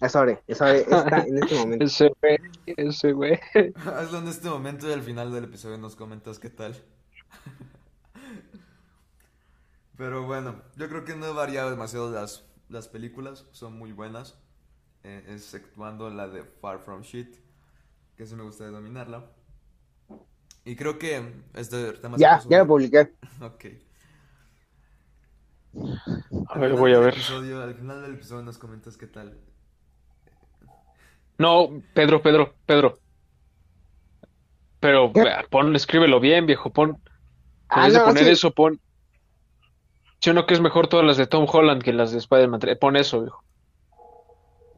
[0.00, 0.44] Eso haré.
[0.46, 1.84] Eso haré esta, en este momento.
[1.84, 3.40] Ese güey, ese güey.
[3.84, 6.80] Hazlo en este momento y al final del episodio nos comentas qué tal.
[9.96, 14.38] Pero bueno, yo creo que no he variado demasiado las, las películas, son muy buenas,
[15.02, 17.38] eh, exceptuando la de Far From Shit,
[18.16, 19.28] que sí me gustaría dominarla.
[20.64, 23.12] Y creo que este tema se Ya, ya lo publiqué.
[23.40, 23.64] Ok.
[26.48, 27.14] A ver, voy a ver.
[27.14, 29.36] episodio- al final del episodio nos comentas qué tal.
[31.38, 32.98] No, Pedro, Pedro, Pedro.
[34.78, 35.12] Pero
[35.50, 36.90] pon, escríbelo bien, viejo, pon.
[36.90, 36.96] En
[37.68, 38.30] Ah, vez de no, poner sí.
[38.30, 38.80] eso, pon.
[40.20, 42.78] Yo no que es mejor todas las de Tom Holland que las de Spider-Man 3.
[42.78, 43.42] Pon eso, viejo.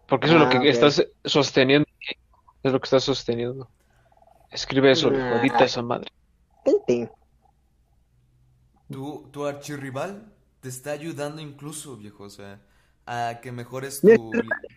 [0.09, 0.65] Porque eso es lo Ah, que ok.
[0.65, 1.87] estás sosteniendo.
[2.63, 3.69] Es lo que estás sosteniendo.
[4.51, 5.27] Escribe eso, viejo.
[5.27, 5.41] Ah.
[5.41, 6.11] Edita esa madre.
[8.91, 12.61] Tu, tu archirrival te está ayudando incluso, viejo, o sea,
[13.05, 14.33] a que mejores tu,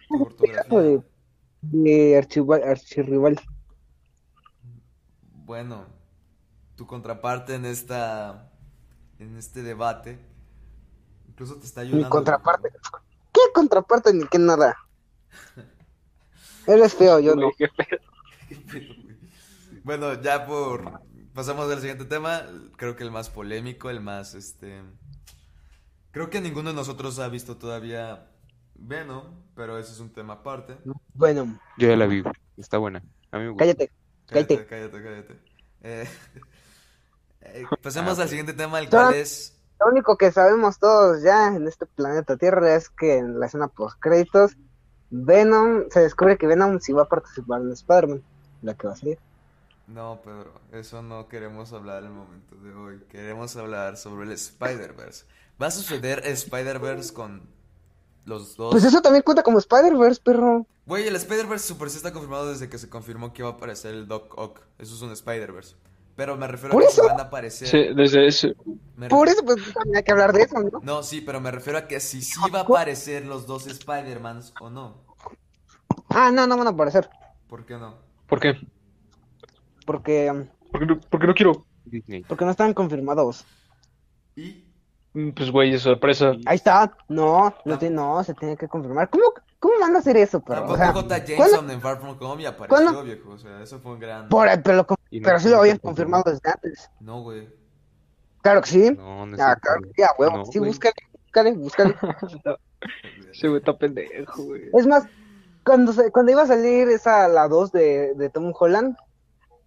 [0.07, 0.79] tu ortografía.
[0.79, 1.03] de,
[1.61, 3.39] de archival- archirrival.
[5.45, 5.85] Bueno,
[6.75, 8.51] tu contraparte en esta,
[9.19, 10.19] en este debate,
[11.27, 12.05] incluso te está ayudando.
[12.05, 12.69] Mi contraparte.
[13.31, 14.75] ¿Qué contraparte ni qué nada?
[16.67, 17.51] Él es feo, yo no.
[17.57, 19.08] Qué pedo.
[19.83, 21.01] Bueno, ya por
[21.33, 22.45] pasamos al siguiente tema,
[22.77, 24.81] creo que el más polémico, el más este
[26.11, 28.27] creo que ninguno de nosotros ha visto todavía
[28.75, 29.23] Venom,
[29.55, 30.77] pero ese es un tema aparte.
[31.13, 32.23] Bueno, Yo ya la vi.
[32.57, 33.03] Está buena.
[33.31, 33.63] A mí me gusta.
[33.63, 33.91] cállate.
[34.27, 34.67] Cállate, Cállate.
[34.67, 35.39] cállate, cállate.
[35.81, 36.07] Eh,
[37.41, 41.55] eh, pasemos Ah, al siguiente tema, el cual es Lo único que sabemos todos ya
[41.55, 44.57] en este planeta Tierra es que en la escena post créditos
[45.09, 48.23] Venom se descubre que Venom sí va a participar en Spider-Man,
[48.61, 49.19] la que va a salir.
[49.89, 52.99] No, Pedro, eso no queremos hablar en el momento de hoy.
[53.09, 55.25] Queremos hablar sobre el Spider-Verse.
[55.59, 57.41] ¿Va a suceder Spider-Verse con
[58.25, 58.71] los dos?
[58.71, 60.67] Pues eso también cuenta como Spider-Verse, perro.
[60.85, 63.95] Güey, el Spider-Verse Super sí está confirmado desde que se confirmó que iba a aparecer
[63.95, 64.61] el Doc Ock.
[64.77, 65.75] Eso es un Spider-Verse.
[66.15, 67.01] Pero me refiero ¿Por a que eso?
[67.01, 67.67] si van a aparecer.
[67.67, 68.55] Sí, desde ese.
[68.95, 70.79] me Por eso pues también hay que hablar de eso, ¿no?
[70.83, 74.53] No, sí, pero me refiero a que si sí va a aparecer los dos Spider-Mans
[74.61, 74.97] o no.
[76.09, 77.09] Ah, no, no van a aparecer.
[77.47, 77.95] ¿Por qué no?
[78.27, 78.55] ¿Por qué?
[79.89, 81.65] Porque, Porque no, porque no quiero.
[81.83, 82.21] Disney.
[82.21, 83.43] porque no están confirmados.
[84.35, 84.65] Y
[85.11, 86.33] Mm, Pues, güey, es sorpresa.
[86.45, 86.95] Ahí está.
[87.07, 89.09] No, no, tiene- no, se tiene que confirmar.
[89.09, 90.57] ¿Cómo, cómo van a hacer eso, perro?
[90.59, 91.35] tampoco O sea, J.
[91.35, 93.03] ¿cuándo- en Far From Home y apareció, ¿Cuándo?
[93.03, 93.31] viejo.
[93.31, 94.29] O sea, eso fue un gran.
[94.29, 96.91] por- pero, lo- no pero sí lo habían confirmado desde antes.
[96.99, 97.49] No, güey.
[98.43, 98.91] Claro que sí.
[98.95, 100.37] No, no Ah, claro que sí, a huevo.
[100.37, 100.69] No, sí, güey.
[100.69, 101.95] búscale, búscale, búscale.
[103.33, 104.69] Ese güey está pendejo, güey.
[104.77, 105.05] Es más,
[105.65, 108.95] cuando, se- cuando iba a salir esa, la 2 de, de Tom Holland,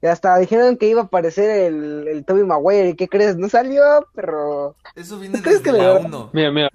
[0.03, 3.37] y hasta dijeron que iba a aparecer el, el Tobey Maguire, ¿y qué crees?
[3.37, 3.83] No salió,
[4.15, 6.07] pero Eso viene ¿Tú crees desde la verdad?
[6.07, 6.31] 1.
[6.33, 6.71] Mira, mira,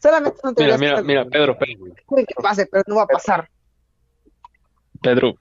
[0.00, 3.50] solamente no te mira, mira, mira, Pedro, que pase, pero no va a pasar.
[5.02, 5.34] Pedro.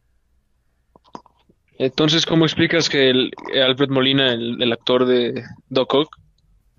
[1.77, 6.17] Entonces, ¿cómo explicas que el Alfred Molina, el, el actor de Doc Ock,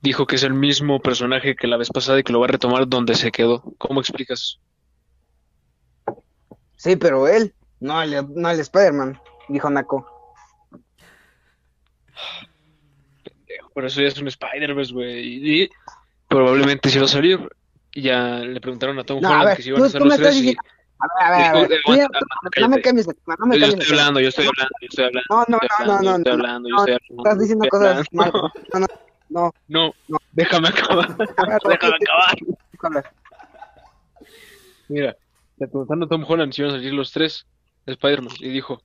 [0.03, 2.51] dijo que es el mismo personaje que la vez pasada y que lo va a
[2.51, 3.63] retomar donde se quedó?
[3.79, 4.59] ¿Cómo explicas?
[6.75, 9.71] Sí, pero él, no el, no el Spider-Man, dijo
[12.19, 13.71] Nako.
[13.75, 15.63] Por eso ya es un Spider-Verse, güey.
[15.63, 15.71] Y,
[16.29, 17.49] probablemente sí va a salir.
[17.95, 20.03] Y ya le preguntaron a Tom No, a Holland ver, que si iban a ser
[20.03, 20.57] los tres y
[21.01, 22.09] A ver, a ver, a ver.
[22.61, 24.01] No me cambies no me yo cambies de estoy tema.
[24.01, 25.27] hablando, yo estoy hablando, yo estoy hablando.
[25.31, 28.07] No, no, no, no, yo estoy no, hablando, yo no, estoy hablando, Estás diciendo cosas
[28.13, 28.33] mal.
[28.33, 28.87] No, no,
[29.31, 29.53] no.
[29.69, 30.19] No, No.
[30.33, 31.11] déjame acabar.
[31.37, 33.13] A Déjame acabar.
[34.89, 35.17] Mira,
[35.59, 37.47] le preguntaron a Tom Holland si iban a salir los tres
[37.87, 38.83] Spider-Man y dijo,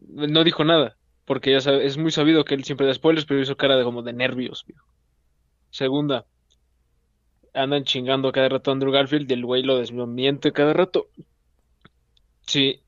[0.00, 3.40] no dijo nada, porque ya sabe, es muy sabido que él siempre da spoilers, pero
[3.40, 4.86] hizo cara de como de nervios, viejo.
[5.70, 6.24] Segunda,
[7.52, 11.08] andan chingando cada rato a Andrew Garfield y el güey lo desmiente cada rato.
[12.46, 12.80] Sí,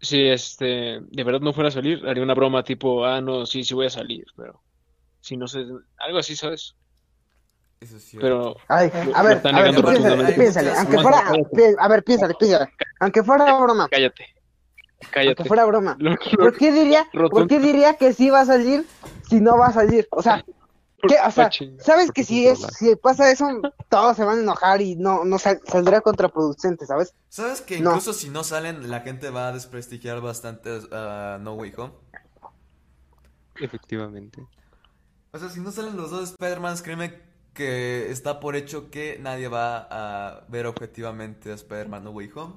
[0.00, 3.64] si este, de verdad no fuera a salir, haría una broma tipo, ah, no, sí,
[3.64, 4.62] sí voy a salir, pero
[5.20, 5.66] si no sé,
[5.98, 6.76] algo así, ¿sabes?
[7.80, 8.26] Eso es cierto.
[8.26, 13.88] Pero Ay, a ver, a piénsale, aunque fuera, a ver, piénsale, piénsale, aunque fuera broma,
[13.90, 14.26] cállate,
[15.02, 15.44] aunque cállate.
[15.44, 15.96] fuera broma,
[16.38, 18.86] ¿por qué diría, por qué diría que sí va a salir
[19.28, 20.06] si no va a salir?
[20.10, 20.44] O sea,
[21.08, 21.16] ¿qué?
[21.26, 23.46] O sea, sabes que si es si pasa eso,
[23.88, 27.14] todos se van a enojar y no, no sal- saldría contraproducente, ¿sabes?
[27.28, 27.90] ¿Sabes que No.
[27.90, 31.92] incluso si no salen, la gente va a desprestigiar bastante a No Way Home?
[33.60, 34.46] Efectivamente.
[35.32, 37.20] O sea, si no salen los dos Spider-Mans, créeme
[37.54, 42.54] que está por hecho que nadie va a ver objetivamente a Spider-Man No Way Home.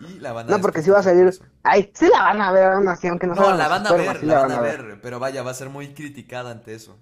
[0.00, 1.32] Y la van a No, porque sí va a salir,
[1.66, 3.34] ay, sí la van a ver aún así, aunque no.
[3.34, 5.68] No, la van a ver, sí la van a ver, pero vaya, va a ser
[5.68, 6.96] muy criticada ante eso.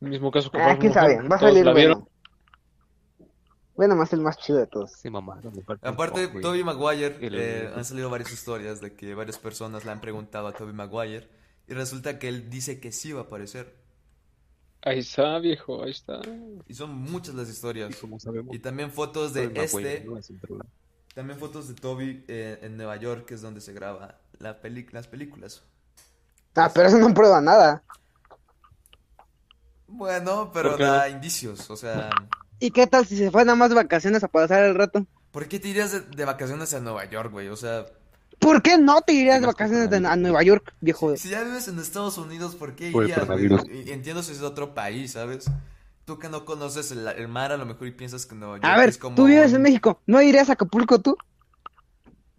[0.00, 2.08] Mismo caso que Ah, quién sabe, va a salir bueno.
[3.74, 4.90] Bueno, más el más chido de todos.
[5.00, 6.26] Falta un Aparte.
[6.40, 10.52] Tobey Maguire, eh, han salido varias historias de que varias personas le han preguntado a
[10.52, 11.28] Tobey Maguire
[11.68, 13.76] y resulta que él dice que sí va a aparecer.
[14.82, 16.20] Ahí está, viejo, ahí está.
[16.66, 17.94] Y son muchas las historias.
[17.96, 20.18] Como sabemos, Y también fotos de Maguire, este, ¿no?
[21.14, 24.86] También fotos de Toby eh, en Nueva York, que es donde se graba la peli-
[24.92, 25.62] las películas.
[26.54, 27.82] Ah, pero eso no prueba nada.
[29.86, 32.10] Bueno, pero ¿Por qué da indicios, o sea,
[32.60, 35.06] ¿Y qué tal si se fue nada más de vacaciones a pasar el rato?
[35.30, 37.48] ¿Por qué te irías de, de vacaciones a Nueva York, güey?
[37.48, 37.86] O sea,
[38.38, 40.16] ¿Por qué no te irías de vacaciones de- a.
[40.16, 41.16] Nueva York, viejo?
[41.16, 43.26] si ya vives en Estados Unidos, ¿por qué irías,
[43.86, 45.46] Entiendo si es de otro país, ¿sabes?
[46.08, 48.78] Tú que no conoces el, el mar, a lo mejor y piensas que York A
[48.78, 51.18] ver, es como tú vives en México, ¿no irías a Acapulco tú?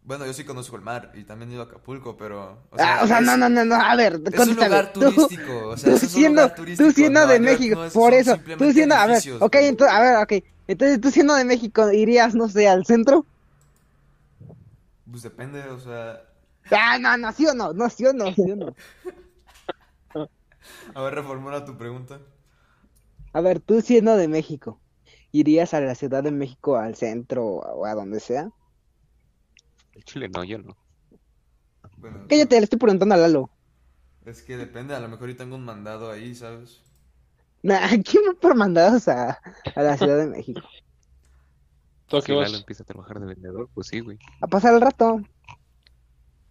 [0.04, 2.58] Bueno, yo sí conozco el mar y también he ido a Acapulco, pero...
[2.80, 5.68] ah, o sea, es- no, no, no, no, a ver, Es un lugar Tú- turístico,
[5.68, 6.90] o sea, tú es un siendo, lugar turístico.
[6.90, 10.02] tú siendo de York México, no por eso, tú siendo, a ver, ok, entonces, a
[10.02, 10.34] ver, ok,
[10.68, 13.28] entonces tú siendo de México, irías, no sé, al centro.
[15.10, 16.22] Pues depende, o sea...
[16.72, 18.76] Ah, no, no, sí o no, no, sí o no, sí o no.
[20.96, 22.20] A ver, reformula tu pregunta.
[23.34, 24.82] A ver, tú siendo de México,
[25.32, 28.52] ¿irías a la Ciudad de México, al centro o a donde sea?
[29.94, 30.76] El Chile no, yo no.
[31.98, 33.52] Bueno, Cállate, le estoy preguntando a Lalo.
[34.26, 36.82] es que depende, a lo mejor yo tengo un mandado ahí, ¿sabes?
[37.64, 39.40] Nah, ¿quién va por mandados a,
[39.76, 40.62] a la Ciudad de México?
[42.08, 42.32] ¿Tú a Si?
[42.34, 44.18] Lalo empieza a trabajar de vendedor, pues sí, güey.
[44.42, 45.22] A pasar el rato.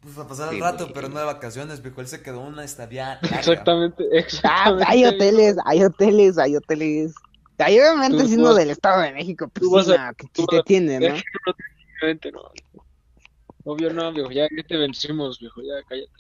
[0.01, 0.95] Pues a pasar el Sí, rato, güey.
[0.95, 2.01] pero no de vacaciones, viejo.
[2.01, 3.39] Él se quedó una estadía larga.
[3.39, 4.85] Exactamente, Ah, exactamente.
[4.89, 7.15] hay hoteles, hay hoteles, hay hoteles.
[7.59, 10.13] Ahí obviamente Tú- siendo tú del Estado de México, pues tú vas sí, a- nah,
[10.13, 11.09] que tú te tiene, ¿no?
[12.33, 12.43] No.
[13.65, 16.11] Obvio no, viejo, ya que te vencimos, viejo, ya cállate.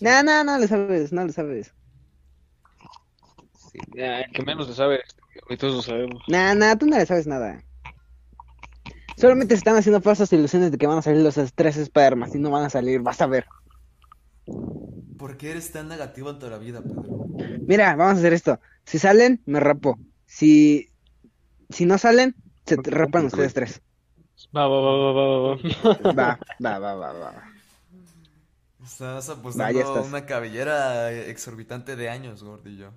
[0.00, 1.72] No, no, no le sabes, no le sabes.
[3.72, 3.78] Sí.
[3.96, 5.00] Ya, el que menos le sabe,
[5.48, 6.22] y todos lo sabemos.
[6.28, 7.62] Nah, nah, tú no le sabes nada.
[9.16, 12.38] Solamente se están haciendo falsas ilusiones de que van a salir los tres Spider-Man y
[12.38, 13.46] no van a salir, vas a ver.
[15.18, 17.14] ¿Por qué eres tan negativo en toda la vida, Pedro?
[17.66, 18.60] Mira, vamos a hacer esto.
[18.84, 19.98] Si salen, me rapo.
[20.26, 20.88] Si,
[21.70, 22.34] si no salen,
[22.66, 23.82] se rapan ustedes tres.
[24.56, 25.56] Va, va, va, va, va, va.
[26.12, 27.52] Va, va, va, va, va.
[28.84, 30.06] Estás Va, apostando estás.
[30.06, 32.92] una cabellera exorbitante de años, gordillo.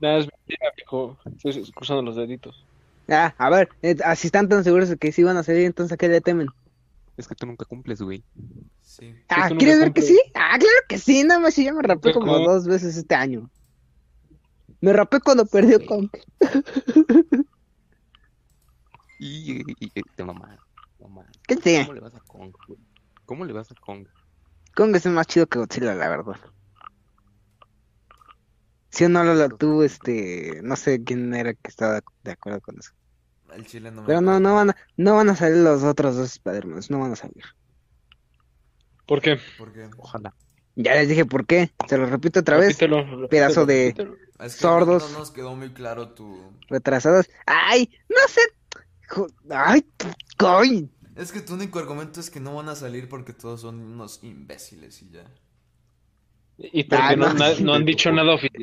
[0.00, 1.18] Nada, es mentira, viejo.
[1.26, 2.64] Estoy cruzando los deditos.
[3.08, 5.64] Ah, a ver, eh, ah, si están tan seguros de que sí van a salir,
[5.64, 6.48] entonces ¿a qué le temen?
[7.16, 8.22] Es que tú nunca cumples, güey.
[8.82, 9.14] Sí.
[9.28, 10.20] Ah, tú ¿quieres ver que sí?
[10.34, 12.48] Ah, claro que sí, nada más si yo me rapé como ¿Cómo?
[12.48, 13.50] dos veces este año.
[14.80, 16.10] Me rapé cuando perdió con...
[19.18, 20.62] Y, y- y- te mamá,
[21.00, 21.26] mamá.
[21.46, 21.80] ¿Qué te?
[21.80, 22.78] ¿Cómo le vas a Kong, güey?
[23.24, 24.06] ¿Cómo le vas a Kong?
[24.76, 26.36] Kong es más chido que Godzilla, la verdad.
[28.90, 32.78] Si o no lo tuvo, este, no sé quién era que estaba de acuerdo con
[32.78, 32.90] eso.
[33.54, 36.16] El chile no me Pero no, no van a, no van a salir los otros
[36.16, 37.44] dos Spider-Man, no van a salir.
[39.06, 39.38] ¿Por qué?
[39.96, 40.34] Ojalá.
[40.76, 44.14] Ya les dije por qué, se lo repito otra vez, Repítelo, repítelo, pedazo de- repítelo.
[44.44, 45.10] es que Sordos.
[45.12, 46.52] no nos quedó muy claro tu...
[46.68, 47.28] retrasados.
[47.46, 47.90] ¡Ay!
[48.08, 48.40] No sé.
[49.50, 49.84] ¡Ay!
[50.36, 50.88] ¡Coy!
[51.16, 54.20] Es que tu único argumento es que no van a salir porque todos son unos
[54.22, 55.24] imbéciles y ya.
[56.58, 57.34] Y porque Ah, no, no.
[57.34, 58.62] na- no han dicho nada oficial.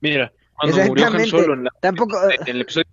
[0.00, 1.26] Mira, cuando murió Han.
[1.26, 2.18] Solo en, la- Tampoco.
[2.30, 2.86] en el episodio,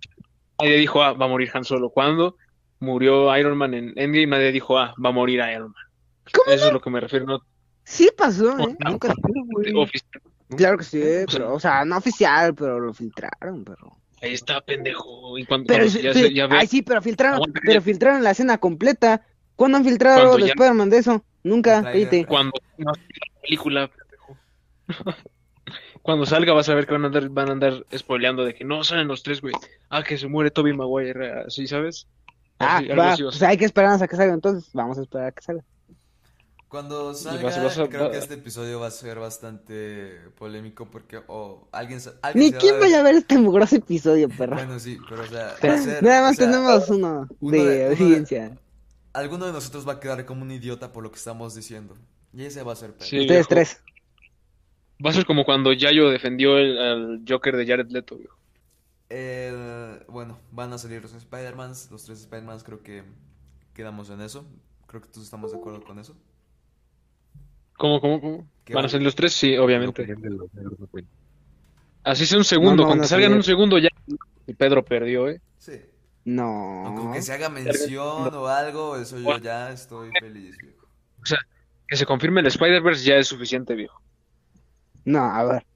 [0.62, 1.90] nadie dijo, ah, va a morir Han Solo.
[1.90, 2.36] Cuando
[2.80, 5.84] murió Iron Man en Endgame, nadie dijo, ah, va a morir Iron Man.
[6.32, 7.40] ¿Cómo Eso es lo que me refiero, no
[7.84, 8.76] Sí pasó, ¿eh?
[8.78, 10.22] No, Nunca estuvo, oficial.
[10.56, 13.96] Claro que sí, pero, o sea, no oficial, pero lo filtraron, pero.
[14.20, 15.38] Ahí está, pendejo.
[15.38, 18.58] Y cuando, Pero cuando ya, ya ve, ay, sí, pero filtraron, pero filtraron la escena
[18.58, 19.24] completa.
[19.56, 21.24] ¿Cuándo han filtrado Cuando de ya- Spider-Man de eso?
[21.42, 22.26] Nunca, cállate.
[22.26, 24.36] cuando no, la película, pendejo.
[26.02, 28.64] Cuando salga vas a ver que van a andar, van a andar spoileando de que
[28.64, 29.54] no salen los tres, güey.
[29.90, 32.06] Ah, que se muere Toby Maguire, así, ¿sabes?
[32.58, 33.48] Ah, Así, va, así a pues ser.
[33.48, 35.64] hay que esperar a que salga, entonces vamos a esperar a que salga.
[36.68, 40.86] Cuando salga, vas- vas a- creo va- que este episodio va a ser bastante polémico
[40.88, 44.54] porque o alguien, alguien Ni va quién vaya a ver este mugroso episodio, perro.
[44.54, 47.86] Bueno, sí, pero o sea, ser- Nada más o sea, tenemos uno uno de, de-
[47.86, 48.56] uno de- audiencia.
[49.12, 51.96] alguno de nosotros va a quedar como un idiota por lo que estamos diciendo.
[52.32, 53.06] Y ese va a ser Pedro.
[53.06, 53.20] Sí.
[53.22, 53.48] Ustedes viejo.
[53.48, 53.80] tres.
[55.04, 58.36] Va a ser como cuando Yayo defendió el, al Joker de Jared Leto, viejo.
[59.08, 63.02] Eh, bueno, van a salir los Spider-Mans, los tres Spider-Mans, creo que
[63.74, 64.46] quedamos en eso.
[64.86, 66.16] Creo que todos estamos de acuerdo con eso.
[67.76, 68.46] ¿Cómo, cómo, cómo?
[68.64, 69.32] ¿Qué ¿Van a salir los tres?
[69.32, 70.14] Sí, obviamente.
[72.04, 73.88] Así sea un segundo, No, no salgan un segundo ya.
[74.46, 75.40] Y Pedro perdió, ¿eh?
[75.58, 75.80] Sí.
[76.24, 76.86] No.
[76.86, 80.86] Aunque que se haga mención o algo, eso yo ya estoy feliz, viejo.
[81.88, 84.00] Que se confirme el Spider-Verse ya es suficiente, viejo.
[85.10, 85.66] No, a ver.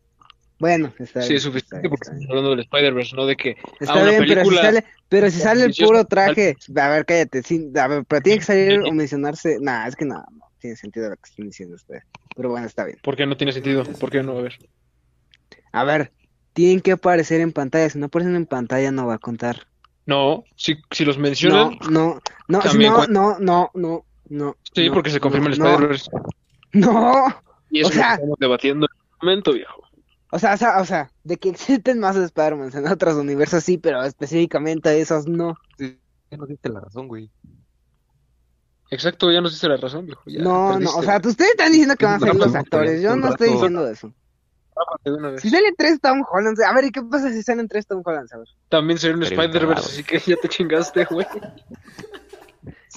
[0.61, 3.37] Bueno, está Sí, bien, es suficiente está bien, porque estamos hablando del Spider-Verse, no de
[3.37, 6.57] que Está Ah, una bien, pero si película sale, pero si sale el puro traje,
[6.77, 10.05] a ver, cállate, sí, a ver, pero tiene que salir o mencionarse, nah, es que
[10.05, 12.05] no, no tiene sentido lo que están diciendo ustedes,
[12.37, 12.99] pero bueno, está bien.
[13.03, 13.83] ¿Por qué no tiene sentido?
[13.99, 14.39] ¿Por qué no?
[14.39, 14.59] A ver.
[15.73, 16.13] A ver,
[16.53, 19.67] tienen que aparecer en pantalla, si no aparecen en pantalla no va a contar.
[20.07, 24.57] No, si, si los No, mencionan, no, no, si También no, no, no, no, no.
[24.73, 26.11] sí, no, porque se confirma el no, Spider-Verse.
[26.75, 27.27] No,
[27.71, 29.83] Y eso o sea- estamos debatiendo en momento, viejo.
[30.31, 33.79] o sea, o sea, o sea, de que existen más Spider-Man en otros universos sí,
[33.79, 35.57] pero específicamente esos no.
[35.79, 37.31] Ya nos diste la razón, güey.
[38.91, 40.23] Exacto, ya nos dice la razón, viejo.
[40.27, 43.03] Ya No, no, o sea, ustedes están diciendo que van a salir los actores.
[43.03, 44.13] Yo no estoy diciendo eso.
[45.39, 48.33] Si salen tres Tom Hollands, a ver, ¿y qué pasa si salen tres Tom Hollands?
[48.33, 48.49] A ver.
[48.69, 51.27] También sería un Spider-Verse, así que ya te chingaste, güey.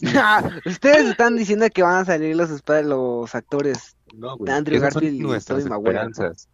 [0.65, 2.49] Ustedes están diciendo que van a salir los,
[2.83, 3.96] los actores.
[4.15, 4.51] No, güey.
[4.53, 5.99] Andrew Esas son Garfield y nuestras Tobey Maguire.
[6.01, 6.49] esperanzas.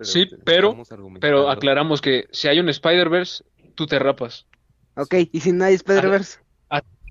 [0.00, 0.76] Sí, pero-
[1.20, 4.46] Pero aclaramos que si hay un Spider-Verse, tú te rapas.
[4.96, 6.38] Ok, y si no hay Spider-Verse.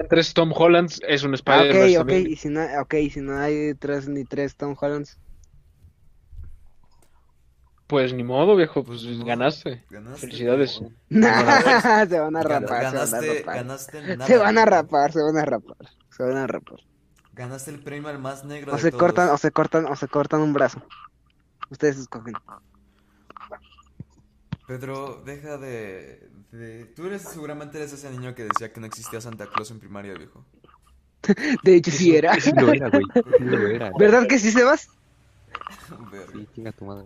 [0.10, 2.28] Tres Tom Hollands es un Ah, Spider-Verse ok, ok, también.
[2.32, 5.20] y si no, ok, y si no hay tres ni tres Tom Hollands.
[7.88, 9.84] Pues ni modo, viejo, pues ganaste.
[9.90, 10.22] Ganaste.
[10.22, 10.82] Felicidades.
[11.10, 13.56] se van a rapar, se van a rapar.
[13.56, 14.28] ganaste nada.
[14.28, 15.78] Se van a rapar, se van a rapar.
[16.10, 16.80] Se van a rapar.
[17.34, 19.00] Ganaste el premio al más negro O de se todos.
[19.02, 20.82] cortan, o se cortan, o se cortan un brazo.
[21.70, 22.34] Ustedes escogen.
[24.68, 29.20] Pedro, deja de, de- Tú eres, seguramente eres ese niño que decía que no existía
[29.22, 30.46] Santa Claus en primaria, viejo.
[31.64, 32.34] De hecho, sí era.
[32.40, 33.04] Sí lo era, güey.
[33.38, 33.92] Sí lo era.
[34.00, 34.88] ¿Verdad que sí, Sebas?
[36.34, 37.06] Sí, chinga tu madre.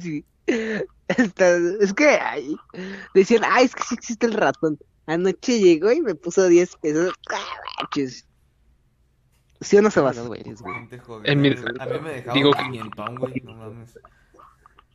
[0.00, 0.24] sí.
[1.08, 2.56] Está- es que ay,
[3.14, 4.78] decían, ay, es que sí existe el ratón.
[5.06, 7.14] Anoche llegó y me puso 10 pesos.
[7.30, 7.88] Ah.
[9.60, 9.90] ¿Sí o no.
[10.74, 11.32] Gente jodida.
[11.32, 11.52] En mi- A
[11.86, 13.98] mí me dejaron digo que- 500, güey, no mames.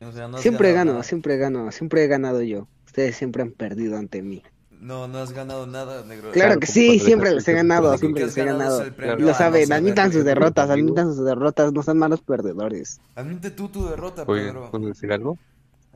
[0.00, 1.02] O sea, no has Siempre ganado gano, nada.
[1.04, 2.66] siempre gano, siempre he ganado yo.
[2.86, 4.42] Ustedes siempre han perdido ante mí.
[4.70, 6.30] No, no has ganado nada, negro.
[6.32, 9.32] Claro que sí, siempre les he el ganado, siempre Lo les he ganado el Lo
[9.32, 13.00] saben, admitan sus derrotas, admitan sus derrotas, no son malos perdedores.
[13.14, 14.70] Admite tú tu derrota, Pedro.
[14.70, 15.38] ¿puedo decir algo?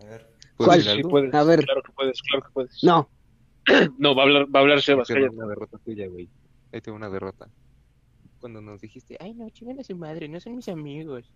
[0.01, 0.27] A ver.
[0.57, 0.79] ¿Puedo ¿Cuál?
[0.79, 1.35] decir Sí puedes.
[1.35, 1.65] A ver.
[1.65, 2.83] Claro que puedes, claro que puedes.
[2.85, 3.09] No,
[3.99, 6.29] No, va a hablar, va a hablar Sebas, va una derrota tuya, güey.
[6.73, 7.47] Ahí va una derrota.
[8.41, 11.33] Cuando nos dijiste, ay, no, chingan a su madre, no son mis amigos.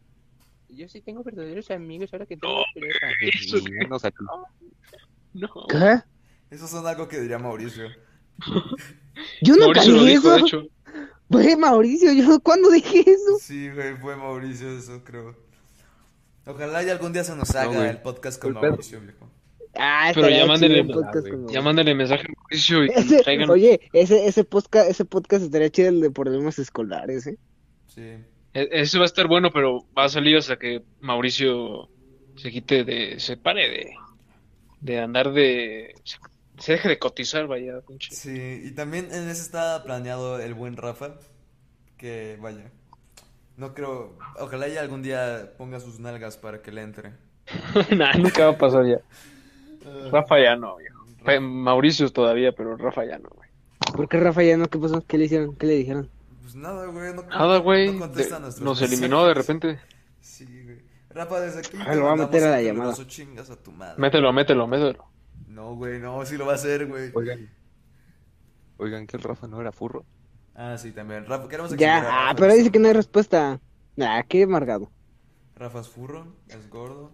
[0.68, 3.06] Yo sí tengo verdaderos amigos ahora que tengo No, pareja.
[3.20, 3.70] eso ti.
[5.34, 5.48] No.
[5.68, 6.00] ¿qué?
[6.50, 7.84] Eso son algo que diría Mauricio.
[9.42, 10.36] Yo nunca Mauricio lo dije eso.
[10.38, 10.62] hecho.
[11.30, 13.38] Fue Mauricio, yo cuándo dije eso.
[13.40, 15.34] Sí, güey, fue Mauricio eso, creo.
[16.44, 18.52] Ojalá y algún día se nos haga el podcast con.
[18.52, 19.00] Mauricio.
[19.74, 23.48] Ah, Pero ya mándenle- Ah, Ya mándale mensaje a Mauricio y que Ese- traigan.
[23.50, 27.38] oye, ese, ese podcast, ese podcast estaría chido el de problemas escolares, ¿eh?
[27.88, 28.00] Sí.
[28.54, 31.88] E- Ese va a estar bueno, pero va a salir hasta que Mauricio
[32.36, 33.90] se quite de, se pare de,
[34.80, 36.18] de andar de, se,
[36.58, 38.14] se deje de cotizar, vaya, pinche.
[38.14, 41.14] Sí, y también en ese está planeado el buen Rafa.
[41.96, 42.70] Que vaya.
[43.56, 44.18] No creo.
[44.38, 47.12] Ojalá y algún día ponga sus nalgas para que le entre.
[47.96, 48.98] Nah, nunca va a pasar ya.
[50.10, 51.04] Rafa ya no, viejo.
[51.24, 53.48] Pe- Mauricio todavía, pero Rafa ya no, güey.
[53.94, 54.68] ¿Por qué Rafa ya no?
[54.68, 55.04] ¿Qué pasó?
[55.06, 55.54] ¿Qué le hicieron?
[55.56, 56.08] ¿Qué le dijeron?
[56.42, 57.14] Pues nada, güey.
[57.14, 57.86] No, Nada, güey.
[57.96, 58.92] no de- nos mensajes.
[58.92, 59.80] eliminó de repente.
[60.20, 60.82] Sí, güey.
[61.10, 61.76] Rafa, desde aquí.
[61.80, 62.94] Ah, te lo voy a meter a la llamada.
[63.06, 63.94] chingas a tu madre.
[63.98, 65.04] Mételo, mételo, mételo.
[65.48, 67.10] No, güey, no, sí lo va a hacer, güey.
[67.14, 67.50] Oigan.
[68.78, 70.04] Oigan, que el Rafa no era furro.
[70.54, 71.26] Ah, sí, también.
[71.26, 73.60] Rafa, queremos Ya, ah, Rafa pero dice que no hay respuesta.
[74.00, 74.90] Ah, qué amargado.
[75.56, 77.12] Rafa es furro, es gordo.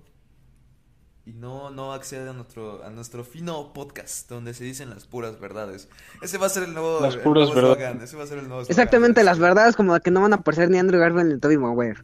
[1.29, 5.39] Y no, no accede a nuestro, a nuestro fino podcast donde se dicen las puras
[5.39, 5.87] verdades.
[6.23, 7.79] Ese va a ser el nuevo, Las el puras nuevo verdades.
[7.85, 10.23] eslogan, Ese va a ser el nuevo eslogan Exactamente, de las verdades como que no
[10.23, 12.01] van a aparecer ni Andrew Garfield ni Tobey Maguire.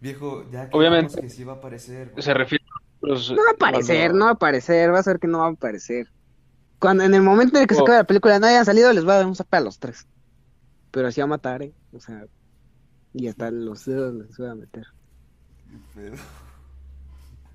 [0.00, 1.14] Viejo, ya Obviamente.
[1.14, 2.10] quedamos que sí va a aparecer.
[2.10, 2.22] güey.
[2.22, 2.64] Se refiere
[3.02, 5.38] a los- No va a aparecer, no va a aparecer, va a ser que no
[5.40, 6.06] va a aparecer.
[6.78, 9.04] Cuando en el momento en el que se acabe la película no hayan salido, les
[9.04, 10.06] va a dar un zape a los tres.
[10.92, 11.74] Pero así va a matar, ¿eh?
[11.92, 12.24] O sea,
[13.14, 14.86] y hasta los dedos les voy a meter.
[15.96, 16.22] Pero- Ya.
[16.22, 16.22] Pedo,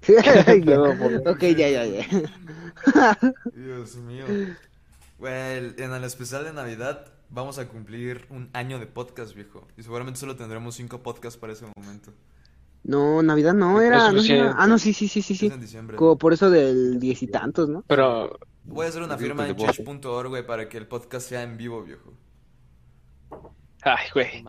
[1.25, 2.05] ok, ya, ya, ya.
[3.55, 4.25] Dios mío.
[5.21, 9.67] El- en el especial de Navidad vamos a cumplir un año de podcast, viejo.
[9.77, 12.11] Y seguramente solo tendremos cinco podcasts para ese momento.
[12.83, 14.11] No, Navidad no, era.
[14.11, 14.43] no, suficiente.
[14.49, 15.45] era- Ah, no, sí, sí, sí, sí, Es sí.
[15.47, 15.95] en diciembre.
[15.95, 17.83] Como por eso del diez y tantos, ¿no?
[17.87, 21.57] Pero, Voy a hacer una firma en change.org, güey, para que el podcast sea en
[21.57, 22.13] vivo, viejo.
[23.83, 24.43] ay, güey,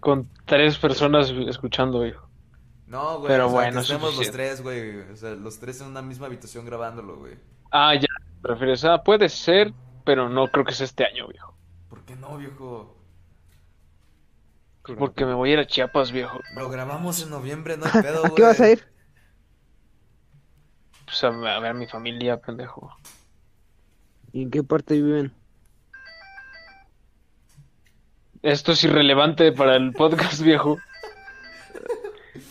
[0.00, 2.25] con tres personas escuchando, viejo.
[2.86, 5.00] No, güey, Pero o sea, bueno, que estemos los tres, güey.
[5.10, 7.34] O sea, los tres en una misma habitación grabándolo, güey.
[7.72, 8.06] Ah, ya,
[8.42, 8.84] te refieres.
[8.84, 9.72] Ah, puede ser,
[10.04, 11.56] pero no creo que sea este año, viejo.
[11.88, 12.96] ¿Por qué no, viejo?
[14.98, 16.38] Porque me voy a ir a Chiapas, viejo.
[16.54, 18.72] Lo grabamos en noviembre, no hay pedo, ¿A qué vas a güey.
[18.74, 18.84] ir?
[21.06, 22.94] Pues a, a ver a mi familia, pendejo.
[24.32, 25.32] ¿Y en qué parte viven?
[28.42, 30.78] Esto es irrelevante para el podcast, viejo.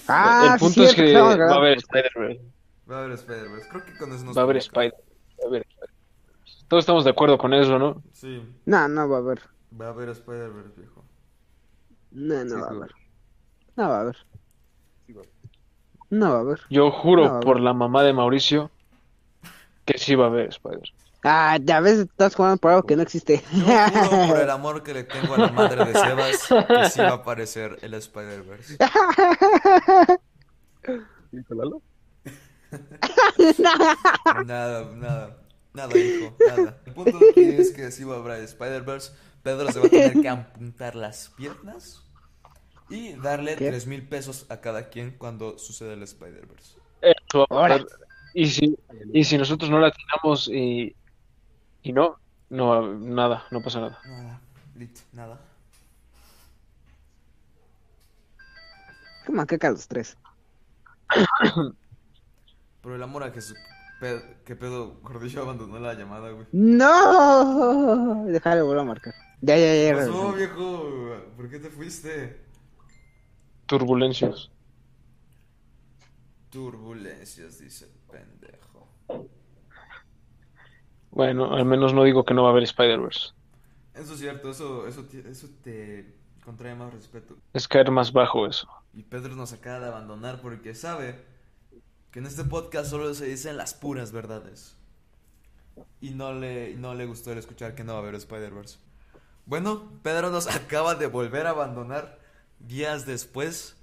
[0.08, 2.38] Ah, el punto sí, es que va a haber Spider-Man.
[2.90, 3.70] Va a haber Spider-Verse.
[3.70, 4.84] Creo que con eso nos Va a haber convoca.
[4.86, 4.94] Spider.
[5.40, 5.90] Va a haber Spider.
[6.68, 8.02] Todos estamos de acuerdo con eso, ¿no?
[8.14, 9.42] Sí, No, no va a haber.
[9.80, 11.04] va a haber Spider-Verse, viejo.
[12.12, 12.92] No, no Sí, va a haber.
[13.76, 14.18] No va a haber.
[15.06, 15.22] Sí, va.
[16.10, 16.60] No va a haber.
[16.70, 18.72] Yo juro No, por la mamá de Mauricio
[19.86, 20.92] que sí va a haber Spider.
[21.28, 23.42] Ah, ya ves, estás jugando por algo que no existe.
[23.52, 27.00] Yo juro por el amor que le tengo a la madre de Sebas que sí
[27.00, 28.78] va a aparecer el Spider-Verse.
[31.32, 31.82] ¿Dijo Lalo?
[34.46, 35.38] Nada, nada,
[35.74, 36.78] nada, hijo, nada.
[36.86, 39.14] El punto aquí es que sí va a haber Spider-Verse.
[39.42, 42.04] Pedro se va a tener que amputar las piernas
[42.88, 43.70] y darle ¿Qué?
[43.70, 46.78] tres mil pesos a cada quien cuando suceda el Spider-Verse.
[47.50, 47.80] A.
[48.36, 48.78] Y si,
[49.14, 50.96] y si nosotros no la tiramos y,
[51.86, 52.20] y no,
[52.50, 54.00] no, nada, no pasa nada.
[54.06, 54.42] Nada,
[54.76, 55.40] listo, nada.
[59.24, 60.18] Qué macaca los tres.
[62.82, 63.56] Por el amor a Jesús.
[64.46, 64.96] ¿Qué pedo?
[65.04, 66.48] Gordillo abandonó la llamada, güey.
[66.52, 69.14] No, déjale volver a marcar.
[69.42, 69.92] Ya, ya, ya.
[69.92, 70.90] ¿Qué pasó, viejo?
[71.38, 72.46] ¿Por qué te fuiste?
[73.68, 74.50] Turbulencias.
[76.50, 78.90] Turbulencias, dice el pendejo.
[81.16, 83.30] Bueno, al menos no digo que no va a haber Spider-Verse.
[83.94, 85.06] Eso es cierto, eso, eso,
[85.64, 86.14] te
[86.44, 87.38] contrae más respeto.
[87.54, 88.68] Es caer más bajo eso.
[88.94, 91.24] Y Pedro nos acaba de abandonar porque sabe
[92.12, 94.78] que en este podcast solo se dicen las puras verdades.
[96.02, 98.78] Y no le, no le gustó el escuchar que no va a haber Spider-Verse.
[99.46, 102.20] Bueno, Pedro nos acaba de volver a abandonar
[102.60, 103.78] días después.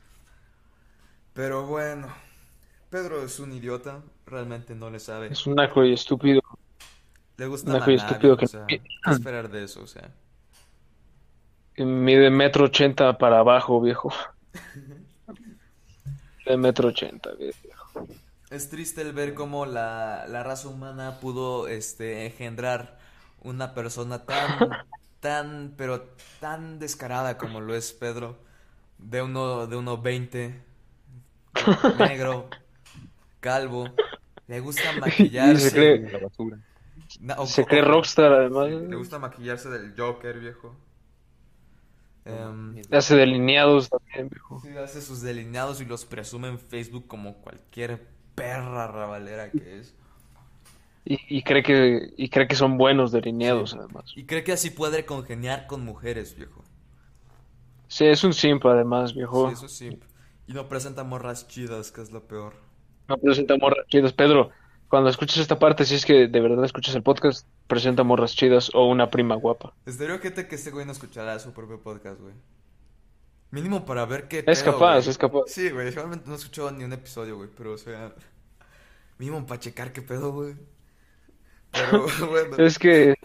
[1.33, 2.09] Pero bueno,
[2.91, 5.29] Pedro es un idiota, realmente no le sabe.
[5.29, 6.42] Es un naco y estúpido.
[7.37, 9.83] Le gusta un naco y Maná, estúpido que- o sea, ¿qué esperar de eso?
[9.83, 10.11] O sea,
[12.07, 14.11] Mide metro ochenta para abajo, viejo.
[16.47, 18.07] De metro ochenta, viejo.
[18.51, 22.99] Es triste el ver cómo la, la raza humana pudo este, engendrar
[23.41, 24.79] una persona tan,
[25.21, 26.03] tan, pero
[26.41, 28.39] tan descarada como lo es Pedro,
[28.99, 30.63] de uno, de uno 20,
[31.99, 32.51] negro,
[33.41, 34.01] calvo,
[34.49, 36.59] le gusta Y se maquillarse, cree- La basura.
[37.21, 38.71] Na- o- Se cree rockstar, además.
[38.71, 40.77] le gusta maquillarse del Joker, viejo.
[42.25, 44.61] Em, Hace delineados también, viejo.
[44.61, 49.95] Sí, hace sus delineados y los presume en Facebook como cualquier perra rabalera que es.
[51.05, 53.77] Y, y cree que, y cree que son buenos delineados, Sí.
[53.79, 54.05] además.
[54.15, 56.65] Y cree que así puede congeniar con mujeres, viejo.
[57.89, 59.49] Sí, es un simp, además, viejo.
[59.49, 60.01] Sí, eso sí.
[60.47, 62.55] Y no presenta morras chidas, que es lo peor.
[63.09, 64.13] No presenta morras chidas.
[64.13, 64.51] Pedro,
[64.93, 68.71] cuando escuches esta parte, si es que de verdad escuchas el podcast, presenta morras chidas
[68.75, 69.73] o una prima guapa.
[69.87, 72.35] Estaría gente que este güey no escuchará su propio podcast, güey.
[73.51, 75.09] Mínimo para ver qué Es pedo, capaz, güey.
[75.09, 75.41] es capaz.
[75.47, 78.15] Sí, güey, realmente no he escuchado ni un episodio, güey, pero o sea...
[79.17, 80.57] Mínimo para checar qué pedo, güey.
[81.71, 82.57] Pero bueno.
[82.59, 83.15] Es que,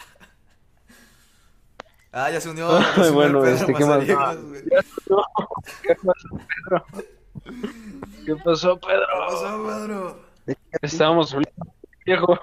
[2.13, 2.71] Ah, ya se unió.
[2.71, 4.07] Ay, ya se unió el bueno, Pedro este, ¿qué más?
[4.07, 4.63] Güey.
[5.09, 5.25] no,
[5.83, 6.85] ¿qué pasó, Pedro?
[8.25, 9.07] ¿Qué pasó, ¿Qué Pedro?
[9.27, 10.26] pasó, Pedro?
[10.81, 11.73] Estábamos hablando,
[12.05, 12.39] viejo.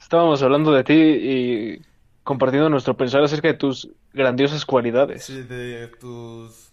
[0.00, 1.82] Estábamos hablando de ti y
[2.22, 5.24] compartiendo nuestro pensar acerca de tus grandiosas cualidades.
[5.24, 6.72] Sí, de tus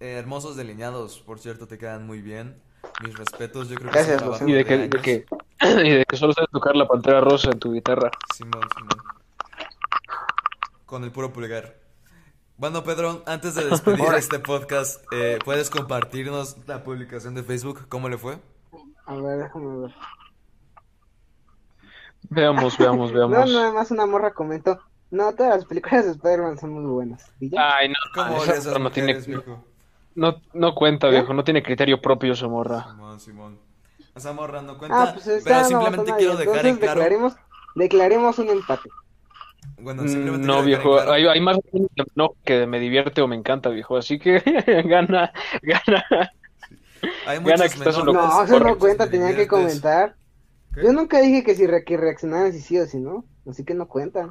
[0.00, 2.60] eh, hermosos delineados, por cierto, te quedan muy bien.
[3.00, 5.02] Mis respetos, yo creo que es un Gracias, trabajo Y de que, de de años.
[5.02, 5.26] que,
[5.84, 8.10] y de que solo sabes tocar la pantera rosa en tu guitarra.
[8.34, 9.04] Simón, Simón.
[10.86, 11.76] Con el puro pulgar.
[12.56, 17.86] Bueno, Pedro, antes de despedir este podcast, eh, ¿puedes compartirnos la publicación de Facebook?
[17.88, 18.38] ¿Cómo le fue?
[19.08, 19.94] A ver, déjame ver.
[22.30, 23.50] Veamos, veamos, No, veamos.
[23.50, 24.78] nada más una morra comentó.
[25.10, 27.32] No, todas las películas de Spider-Man son muy buenas.
[27.40, 27.62] ¿Y ya?
[27.78, 29.64] Ay, no, ¿Cómo esa esas no tiene, viejo?
[30.14, 32.86] no, no cuenta, viejo, no tiene criterio propio esa morra.
[32.90, 33.58] Simón, Simón.
[34.14, 36.44] Esa morra no cuenta, Ah, pues está, pero no simplemente quiero nadie.
[36.44, 37.00] dejar en Entonces claro...
[37.00, 37.36] declaremos,
[37.76, 38.90] declaremos un empate.
[39.80, 41.58] Bueno, Mm, simplemente No, dejar en viejo, claro- hay, hay más
[42.14, 44.40] no que me divierte o me encanta, viejo, así que
[44.86, 45.32] gana,
[45.62, 46.04] gana.
[47.26, 48.36] Hay Gana muchos que estás un menores, loco.
[48.38, 50.16] No, eso corre, no cuenta, te tenía que comentar.
[50.74, 50.82] ¿Qué?
[50.84, 53.74] Yo nunca dije que si re- que reaccionaran si sí o si no, así que
[53.74, 54.30] no cuentan.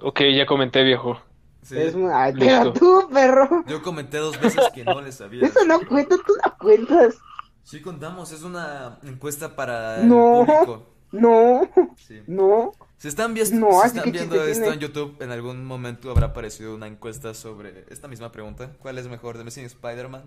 [0.00, 1.20] Ok, ya comenté, viejo.
[1.62, 1.76] Sí.
[1.78, 2.10] Es muy...
[2.14, 2.46] Ay, Listo.
[2.46, 3.64] pero tú, perro.
[3.66, 5.44] Yo comenté dos veces que no le sabía.
[5.46, 7.18] Eso no cuenta, tú no cuentas.
[7.64, 10.40] Sí contamos, es una encuesta para No.
[10.40, 10.86] el público.
[11.10, 12.22] No, Sí.
[12.26, 12.72] no.
[12.98, 13.38] Si están, No,
[13.80, 14.74] si están viendo esto tiene.
[14.74, 18.72] en YouTube, en algún momento habrá aparecido una encuesta sobre esta misma pregunta.
[18.78, 20.24] ¿Cuál es mejor, The Missing Spider-Man?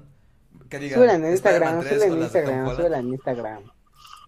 [0.70, 3.64] Diga, Súbela en Instagram, 3 súbela en Instagram, súbela en Instagram.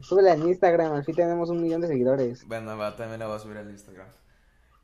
[0.02, 2.46] Súbela en Instagram, así tenemos un millón de seguidores.
[2.48, 4.08] Bueno, va, también la voy a subir al Instagram.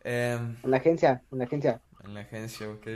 [0.03, 1.81] Em, En la agencia, en la agencia.
[2.05, 2.87] en la agencia, ok.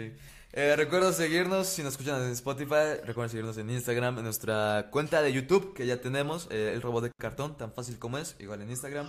[0.56, 5.22] Eh, recuerda seguirnos, si nos escuchan en Spotify, recuerden seguirnos en Instagram, en nuestra cuenta
[5.22, 8.62] de YouTube que ya tenemos, eh, el robot de cartón, tan fácil como es, igual
[8.62, 9.08] en Instagram.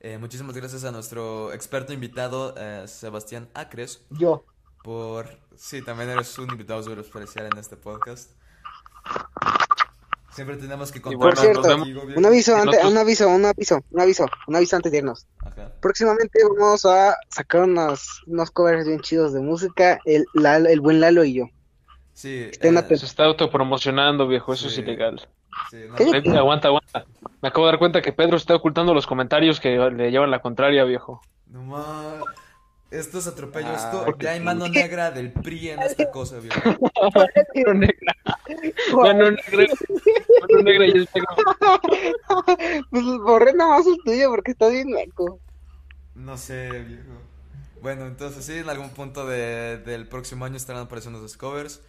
[0.00, 4.44] Eh, muchísimas gracias a nuestro experto invitado, eh, Sebastián Acres, Yo.
[4.84, 5.26] por...
[5.56, 8.30] Sí, también eres un invitado súper especial en este podcast.
[10.30, 11.18] Siempre tenemos que contar.
[11.18, 11.76] Por cierto.
[12.16, 15.26] Un aviso, antes, un aviso, un aviso, un aviso, un aviso antes de irnos.
[15.42, 15.72] Ajá.
[15.80, 21.00] Próximamente vamos a sacar unos, unos covers bien chidos de música, el, Lalo- el buen
[21.00, 21.44] Lalo y yo.
[22.12, 22.84] Sí, Estén eh.
[22.98, 25.26] Se está autopromocionando, viejo, eso es ilegal.
[25.70, 26.36] sí, no, Cállate.
[26.36, 27.06] Aguanta, aguanta.
[27.40, 30.40] Me acabo de dar cuenta que Pedro está ocultando los comentarios que le llevan la
[30.40, 31.22] contraria, viejo.
[31.46, 32.20] no ma-
[32.90, 33.68] Esto es atropello.
[33.68, 34.44] Ah, Esto ya hay sí.
[34.44, 36.58] mano negra del PRI en esta cosa, viejo.
[37.54, 38.14] Mano negra,
[38.94, 39.66] mano negra,
[40.40, 41.80] mano negra y el negro.
[42.90, 45.40] Pues borré nada más el tuyo porque está bien meco.
[46.14, 47.20] No sé, viejo.
[47.82, 51.82] Bueno, entonces sí, en algún punto de- del próximo año estarán apareciendo los covers.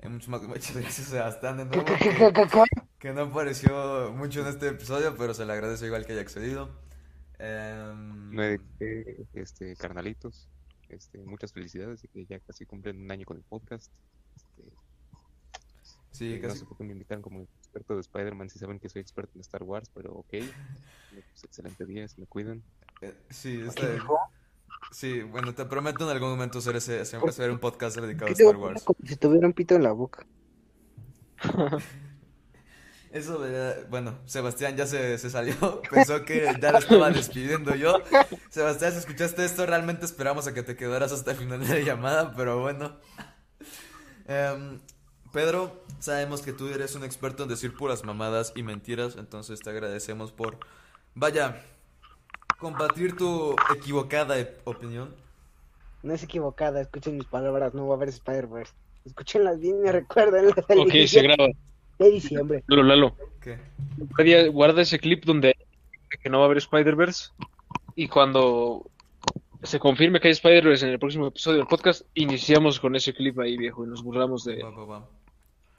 [0.00, 2.32] Eh, muchas, más- muchas gracias a Sebastián de nuevo, que,
[2.98, 6.70] que no apareció mucho en este episodio, pero se le agradece igual que haya accedido.
[7.38, 8.42] No
[8.78, 10.48] qué, este, carnalitos,
[10.88, 13.90] este, muchas felicidades de que ya casi cumplen un año con el podcast.
[14.36, 14.62] Este,
[16.12, 16.60] sí, eh, no casi.
[16.60, 19.40] sé por qué me invitan como experto de Spider-Man si saben que soy experto en
[19.40, 20.28] Star Wars, pero ok.
[20.30, 22.62] Pues, excelente día, se me cuidan.
[23.00, 23.86] eh, sí, está
[24.90, 28.34] Sí, bueno, te prometo en algún momento hacer, ese, hacer, un podcast dedicado a ¿Qué
[28.34, 28.82] te Star Wars.
[28.82, 30.26] como si tuviera un pito en la boca?
[33.12, 38.00] Eso, de- bueno, Sebastián ya se, se salió, pensó que ya lo estaba despidiendo yo.
[38.48, 41.84] Sebastián, si escuchaste esto, realmente esperamos a que te quedaras hasta el final de la
[41.84, 42.96] llamada, pero bueno.
[44.26, 44.80] Em,
[45.32, 49.68] Pedro, sabemos que tú eres un experto en decir puras mamadas y mentiras, entonces te
[49.70, 50.58] agradecemos por,
[51.14, 51.60] vaya,
[52.58, 55.14] combatir tu equivocada e- opinión.
[56.02, 58.72] No es equivocada, escuchen mis palabras, no va a haber Spider-Verse.
[59.04, 61.48] Escúchenlas bien y recuerden las Ok, se graba.
[61.98, 62.64] De diciembre.
[62.66, 63.16] Lalo, Lalo.
[63.40, 63.58] ¿Qué?
[63.96, 65.56] Guarda, guarda ese clip donde
[66.22, 67.30] que no va a haber Spider-Verse.
[67.94, 68.90] Y cuando
[69.62, 73.38] se confirme que hay Spider-Verse en el próximo episodio del podcast, iniciamos con ese clip
[73.38, 74.62] ahí, viejo, y nos burlamos de.
[74.62, 75.08] Va, va, va.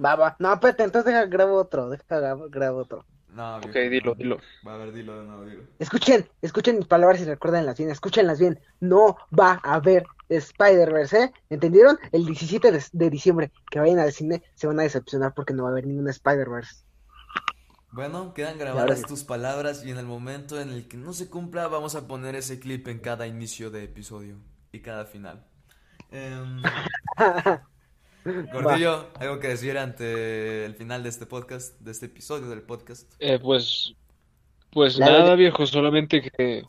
[0.03, 0.35] Va, va.
[0.39, 3.05] No, espérate, entonces deja grabo otro, deja grabo, grabo otro.
[3.33, 4.15] No, Ok, viejo, dilo, no.
[4.15, 4.37] dilo.
[4.65, 5.63] Va a ver, dilo de nuevo, dilo.
[5.79, 8.59] Escuchen, escuchen mis palabras y recuérdenlas bien, escúchenlas bien.
[8.79, 11.33] No va a haber Spider-Verse, ¿eh?
[11.49, 11.99] ¿Entendieron?
[12.11, 15.63] El 17 de, de diciembre que vayan al cine se van a decepcionar porque no
[15.63, 16.85] va a haber ningún Spider-Verse.
[17.91, 21.29] Bueno, quedan ahora grabadas tus palabras y en el momento en el que no se
[21.29, 24.37] cumpla vamos a poner ese clip en cada inicio de episodio
[24.71, 25.45] y cada final.
[26.11, 26.73] Em,
[28.53, 33.11] Gordillo, ¿algo que decir ante el final de este podcast, de este episodio del podcast?
[33.19, 33.93] Eh, pues.
[34.71, 36.63] Pues nada, viejo, solamente que.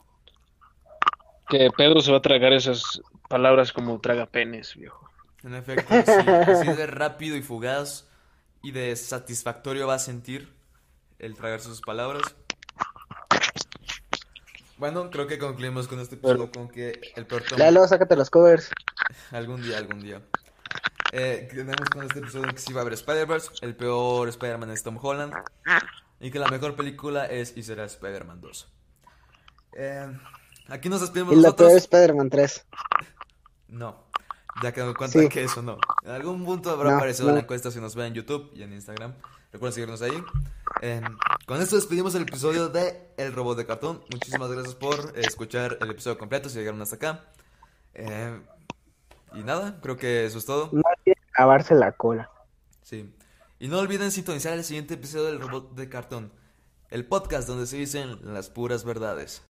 [1.47, 5.09] Que Pedro se va a tragar esas palabras como traga penes, viejo.
[5.43, 8.07] En efecto, sí, así de rápido y fugaz
[8.63, 10.51] y de satisfactorio va a sentir
[11.19, 12.23] el tragar sus palabras.
[14.77, 18.29] Bueno, creo que concluimos con este episodio con que el peor tomo- Lalo, sácate los
[18.29, 18.71] covers.
[19.31, 20.21] Algún día, algún día.
[21.17, 24.83] Eh, tenemos con este episodio que sí va a haber Spider-Verse, el peor Spider-Man es
[24.83, 25.33] Tom Holland
[26.19, 28.73] y que la mejor película es y será Spider-Man 2.
[29.77, 30.19] Eh,
[30.67, 31.67] aquí nos despedimos Y la nosotros.
[31.69, 32.65] peor Spider-Man 3.
[33.69, 34.03] No,
[34.61, 35.29] ya que me cuenta Sí.
[35.29, 35.77] que eso no.
[36.03, 37.35] En algún punto habrá No, aparecido no.
[37.35, 39.13] la encuesta si nos ven en YouTube y en Instagram.
[39.53, 40.21] Recuerden seguirnos ahí.
[40.81, 41.01] Eh,
[41.45, 44.03] con esto despedimos el episodio de El Robot de Cartón.
[44.11, 47.23] Muchísimas gracias por escuchar el episodio completo si llegaron hasta acá.
[47.93, 48.37] Eh,
[49.33, 50.71] y nada, creo que eso es todo.
[51.37, 52.31] Lavarse la cola.
[52.81, 53.13] Sí.
[53.59, 56.31] Y no olviden sintonizar el siguiente episodio del Robot de Cartón,
[56.89, 59.47] el podcast donde se dicen las puras verdades.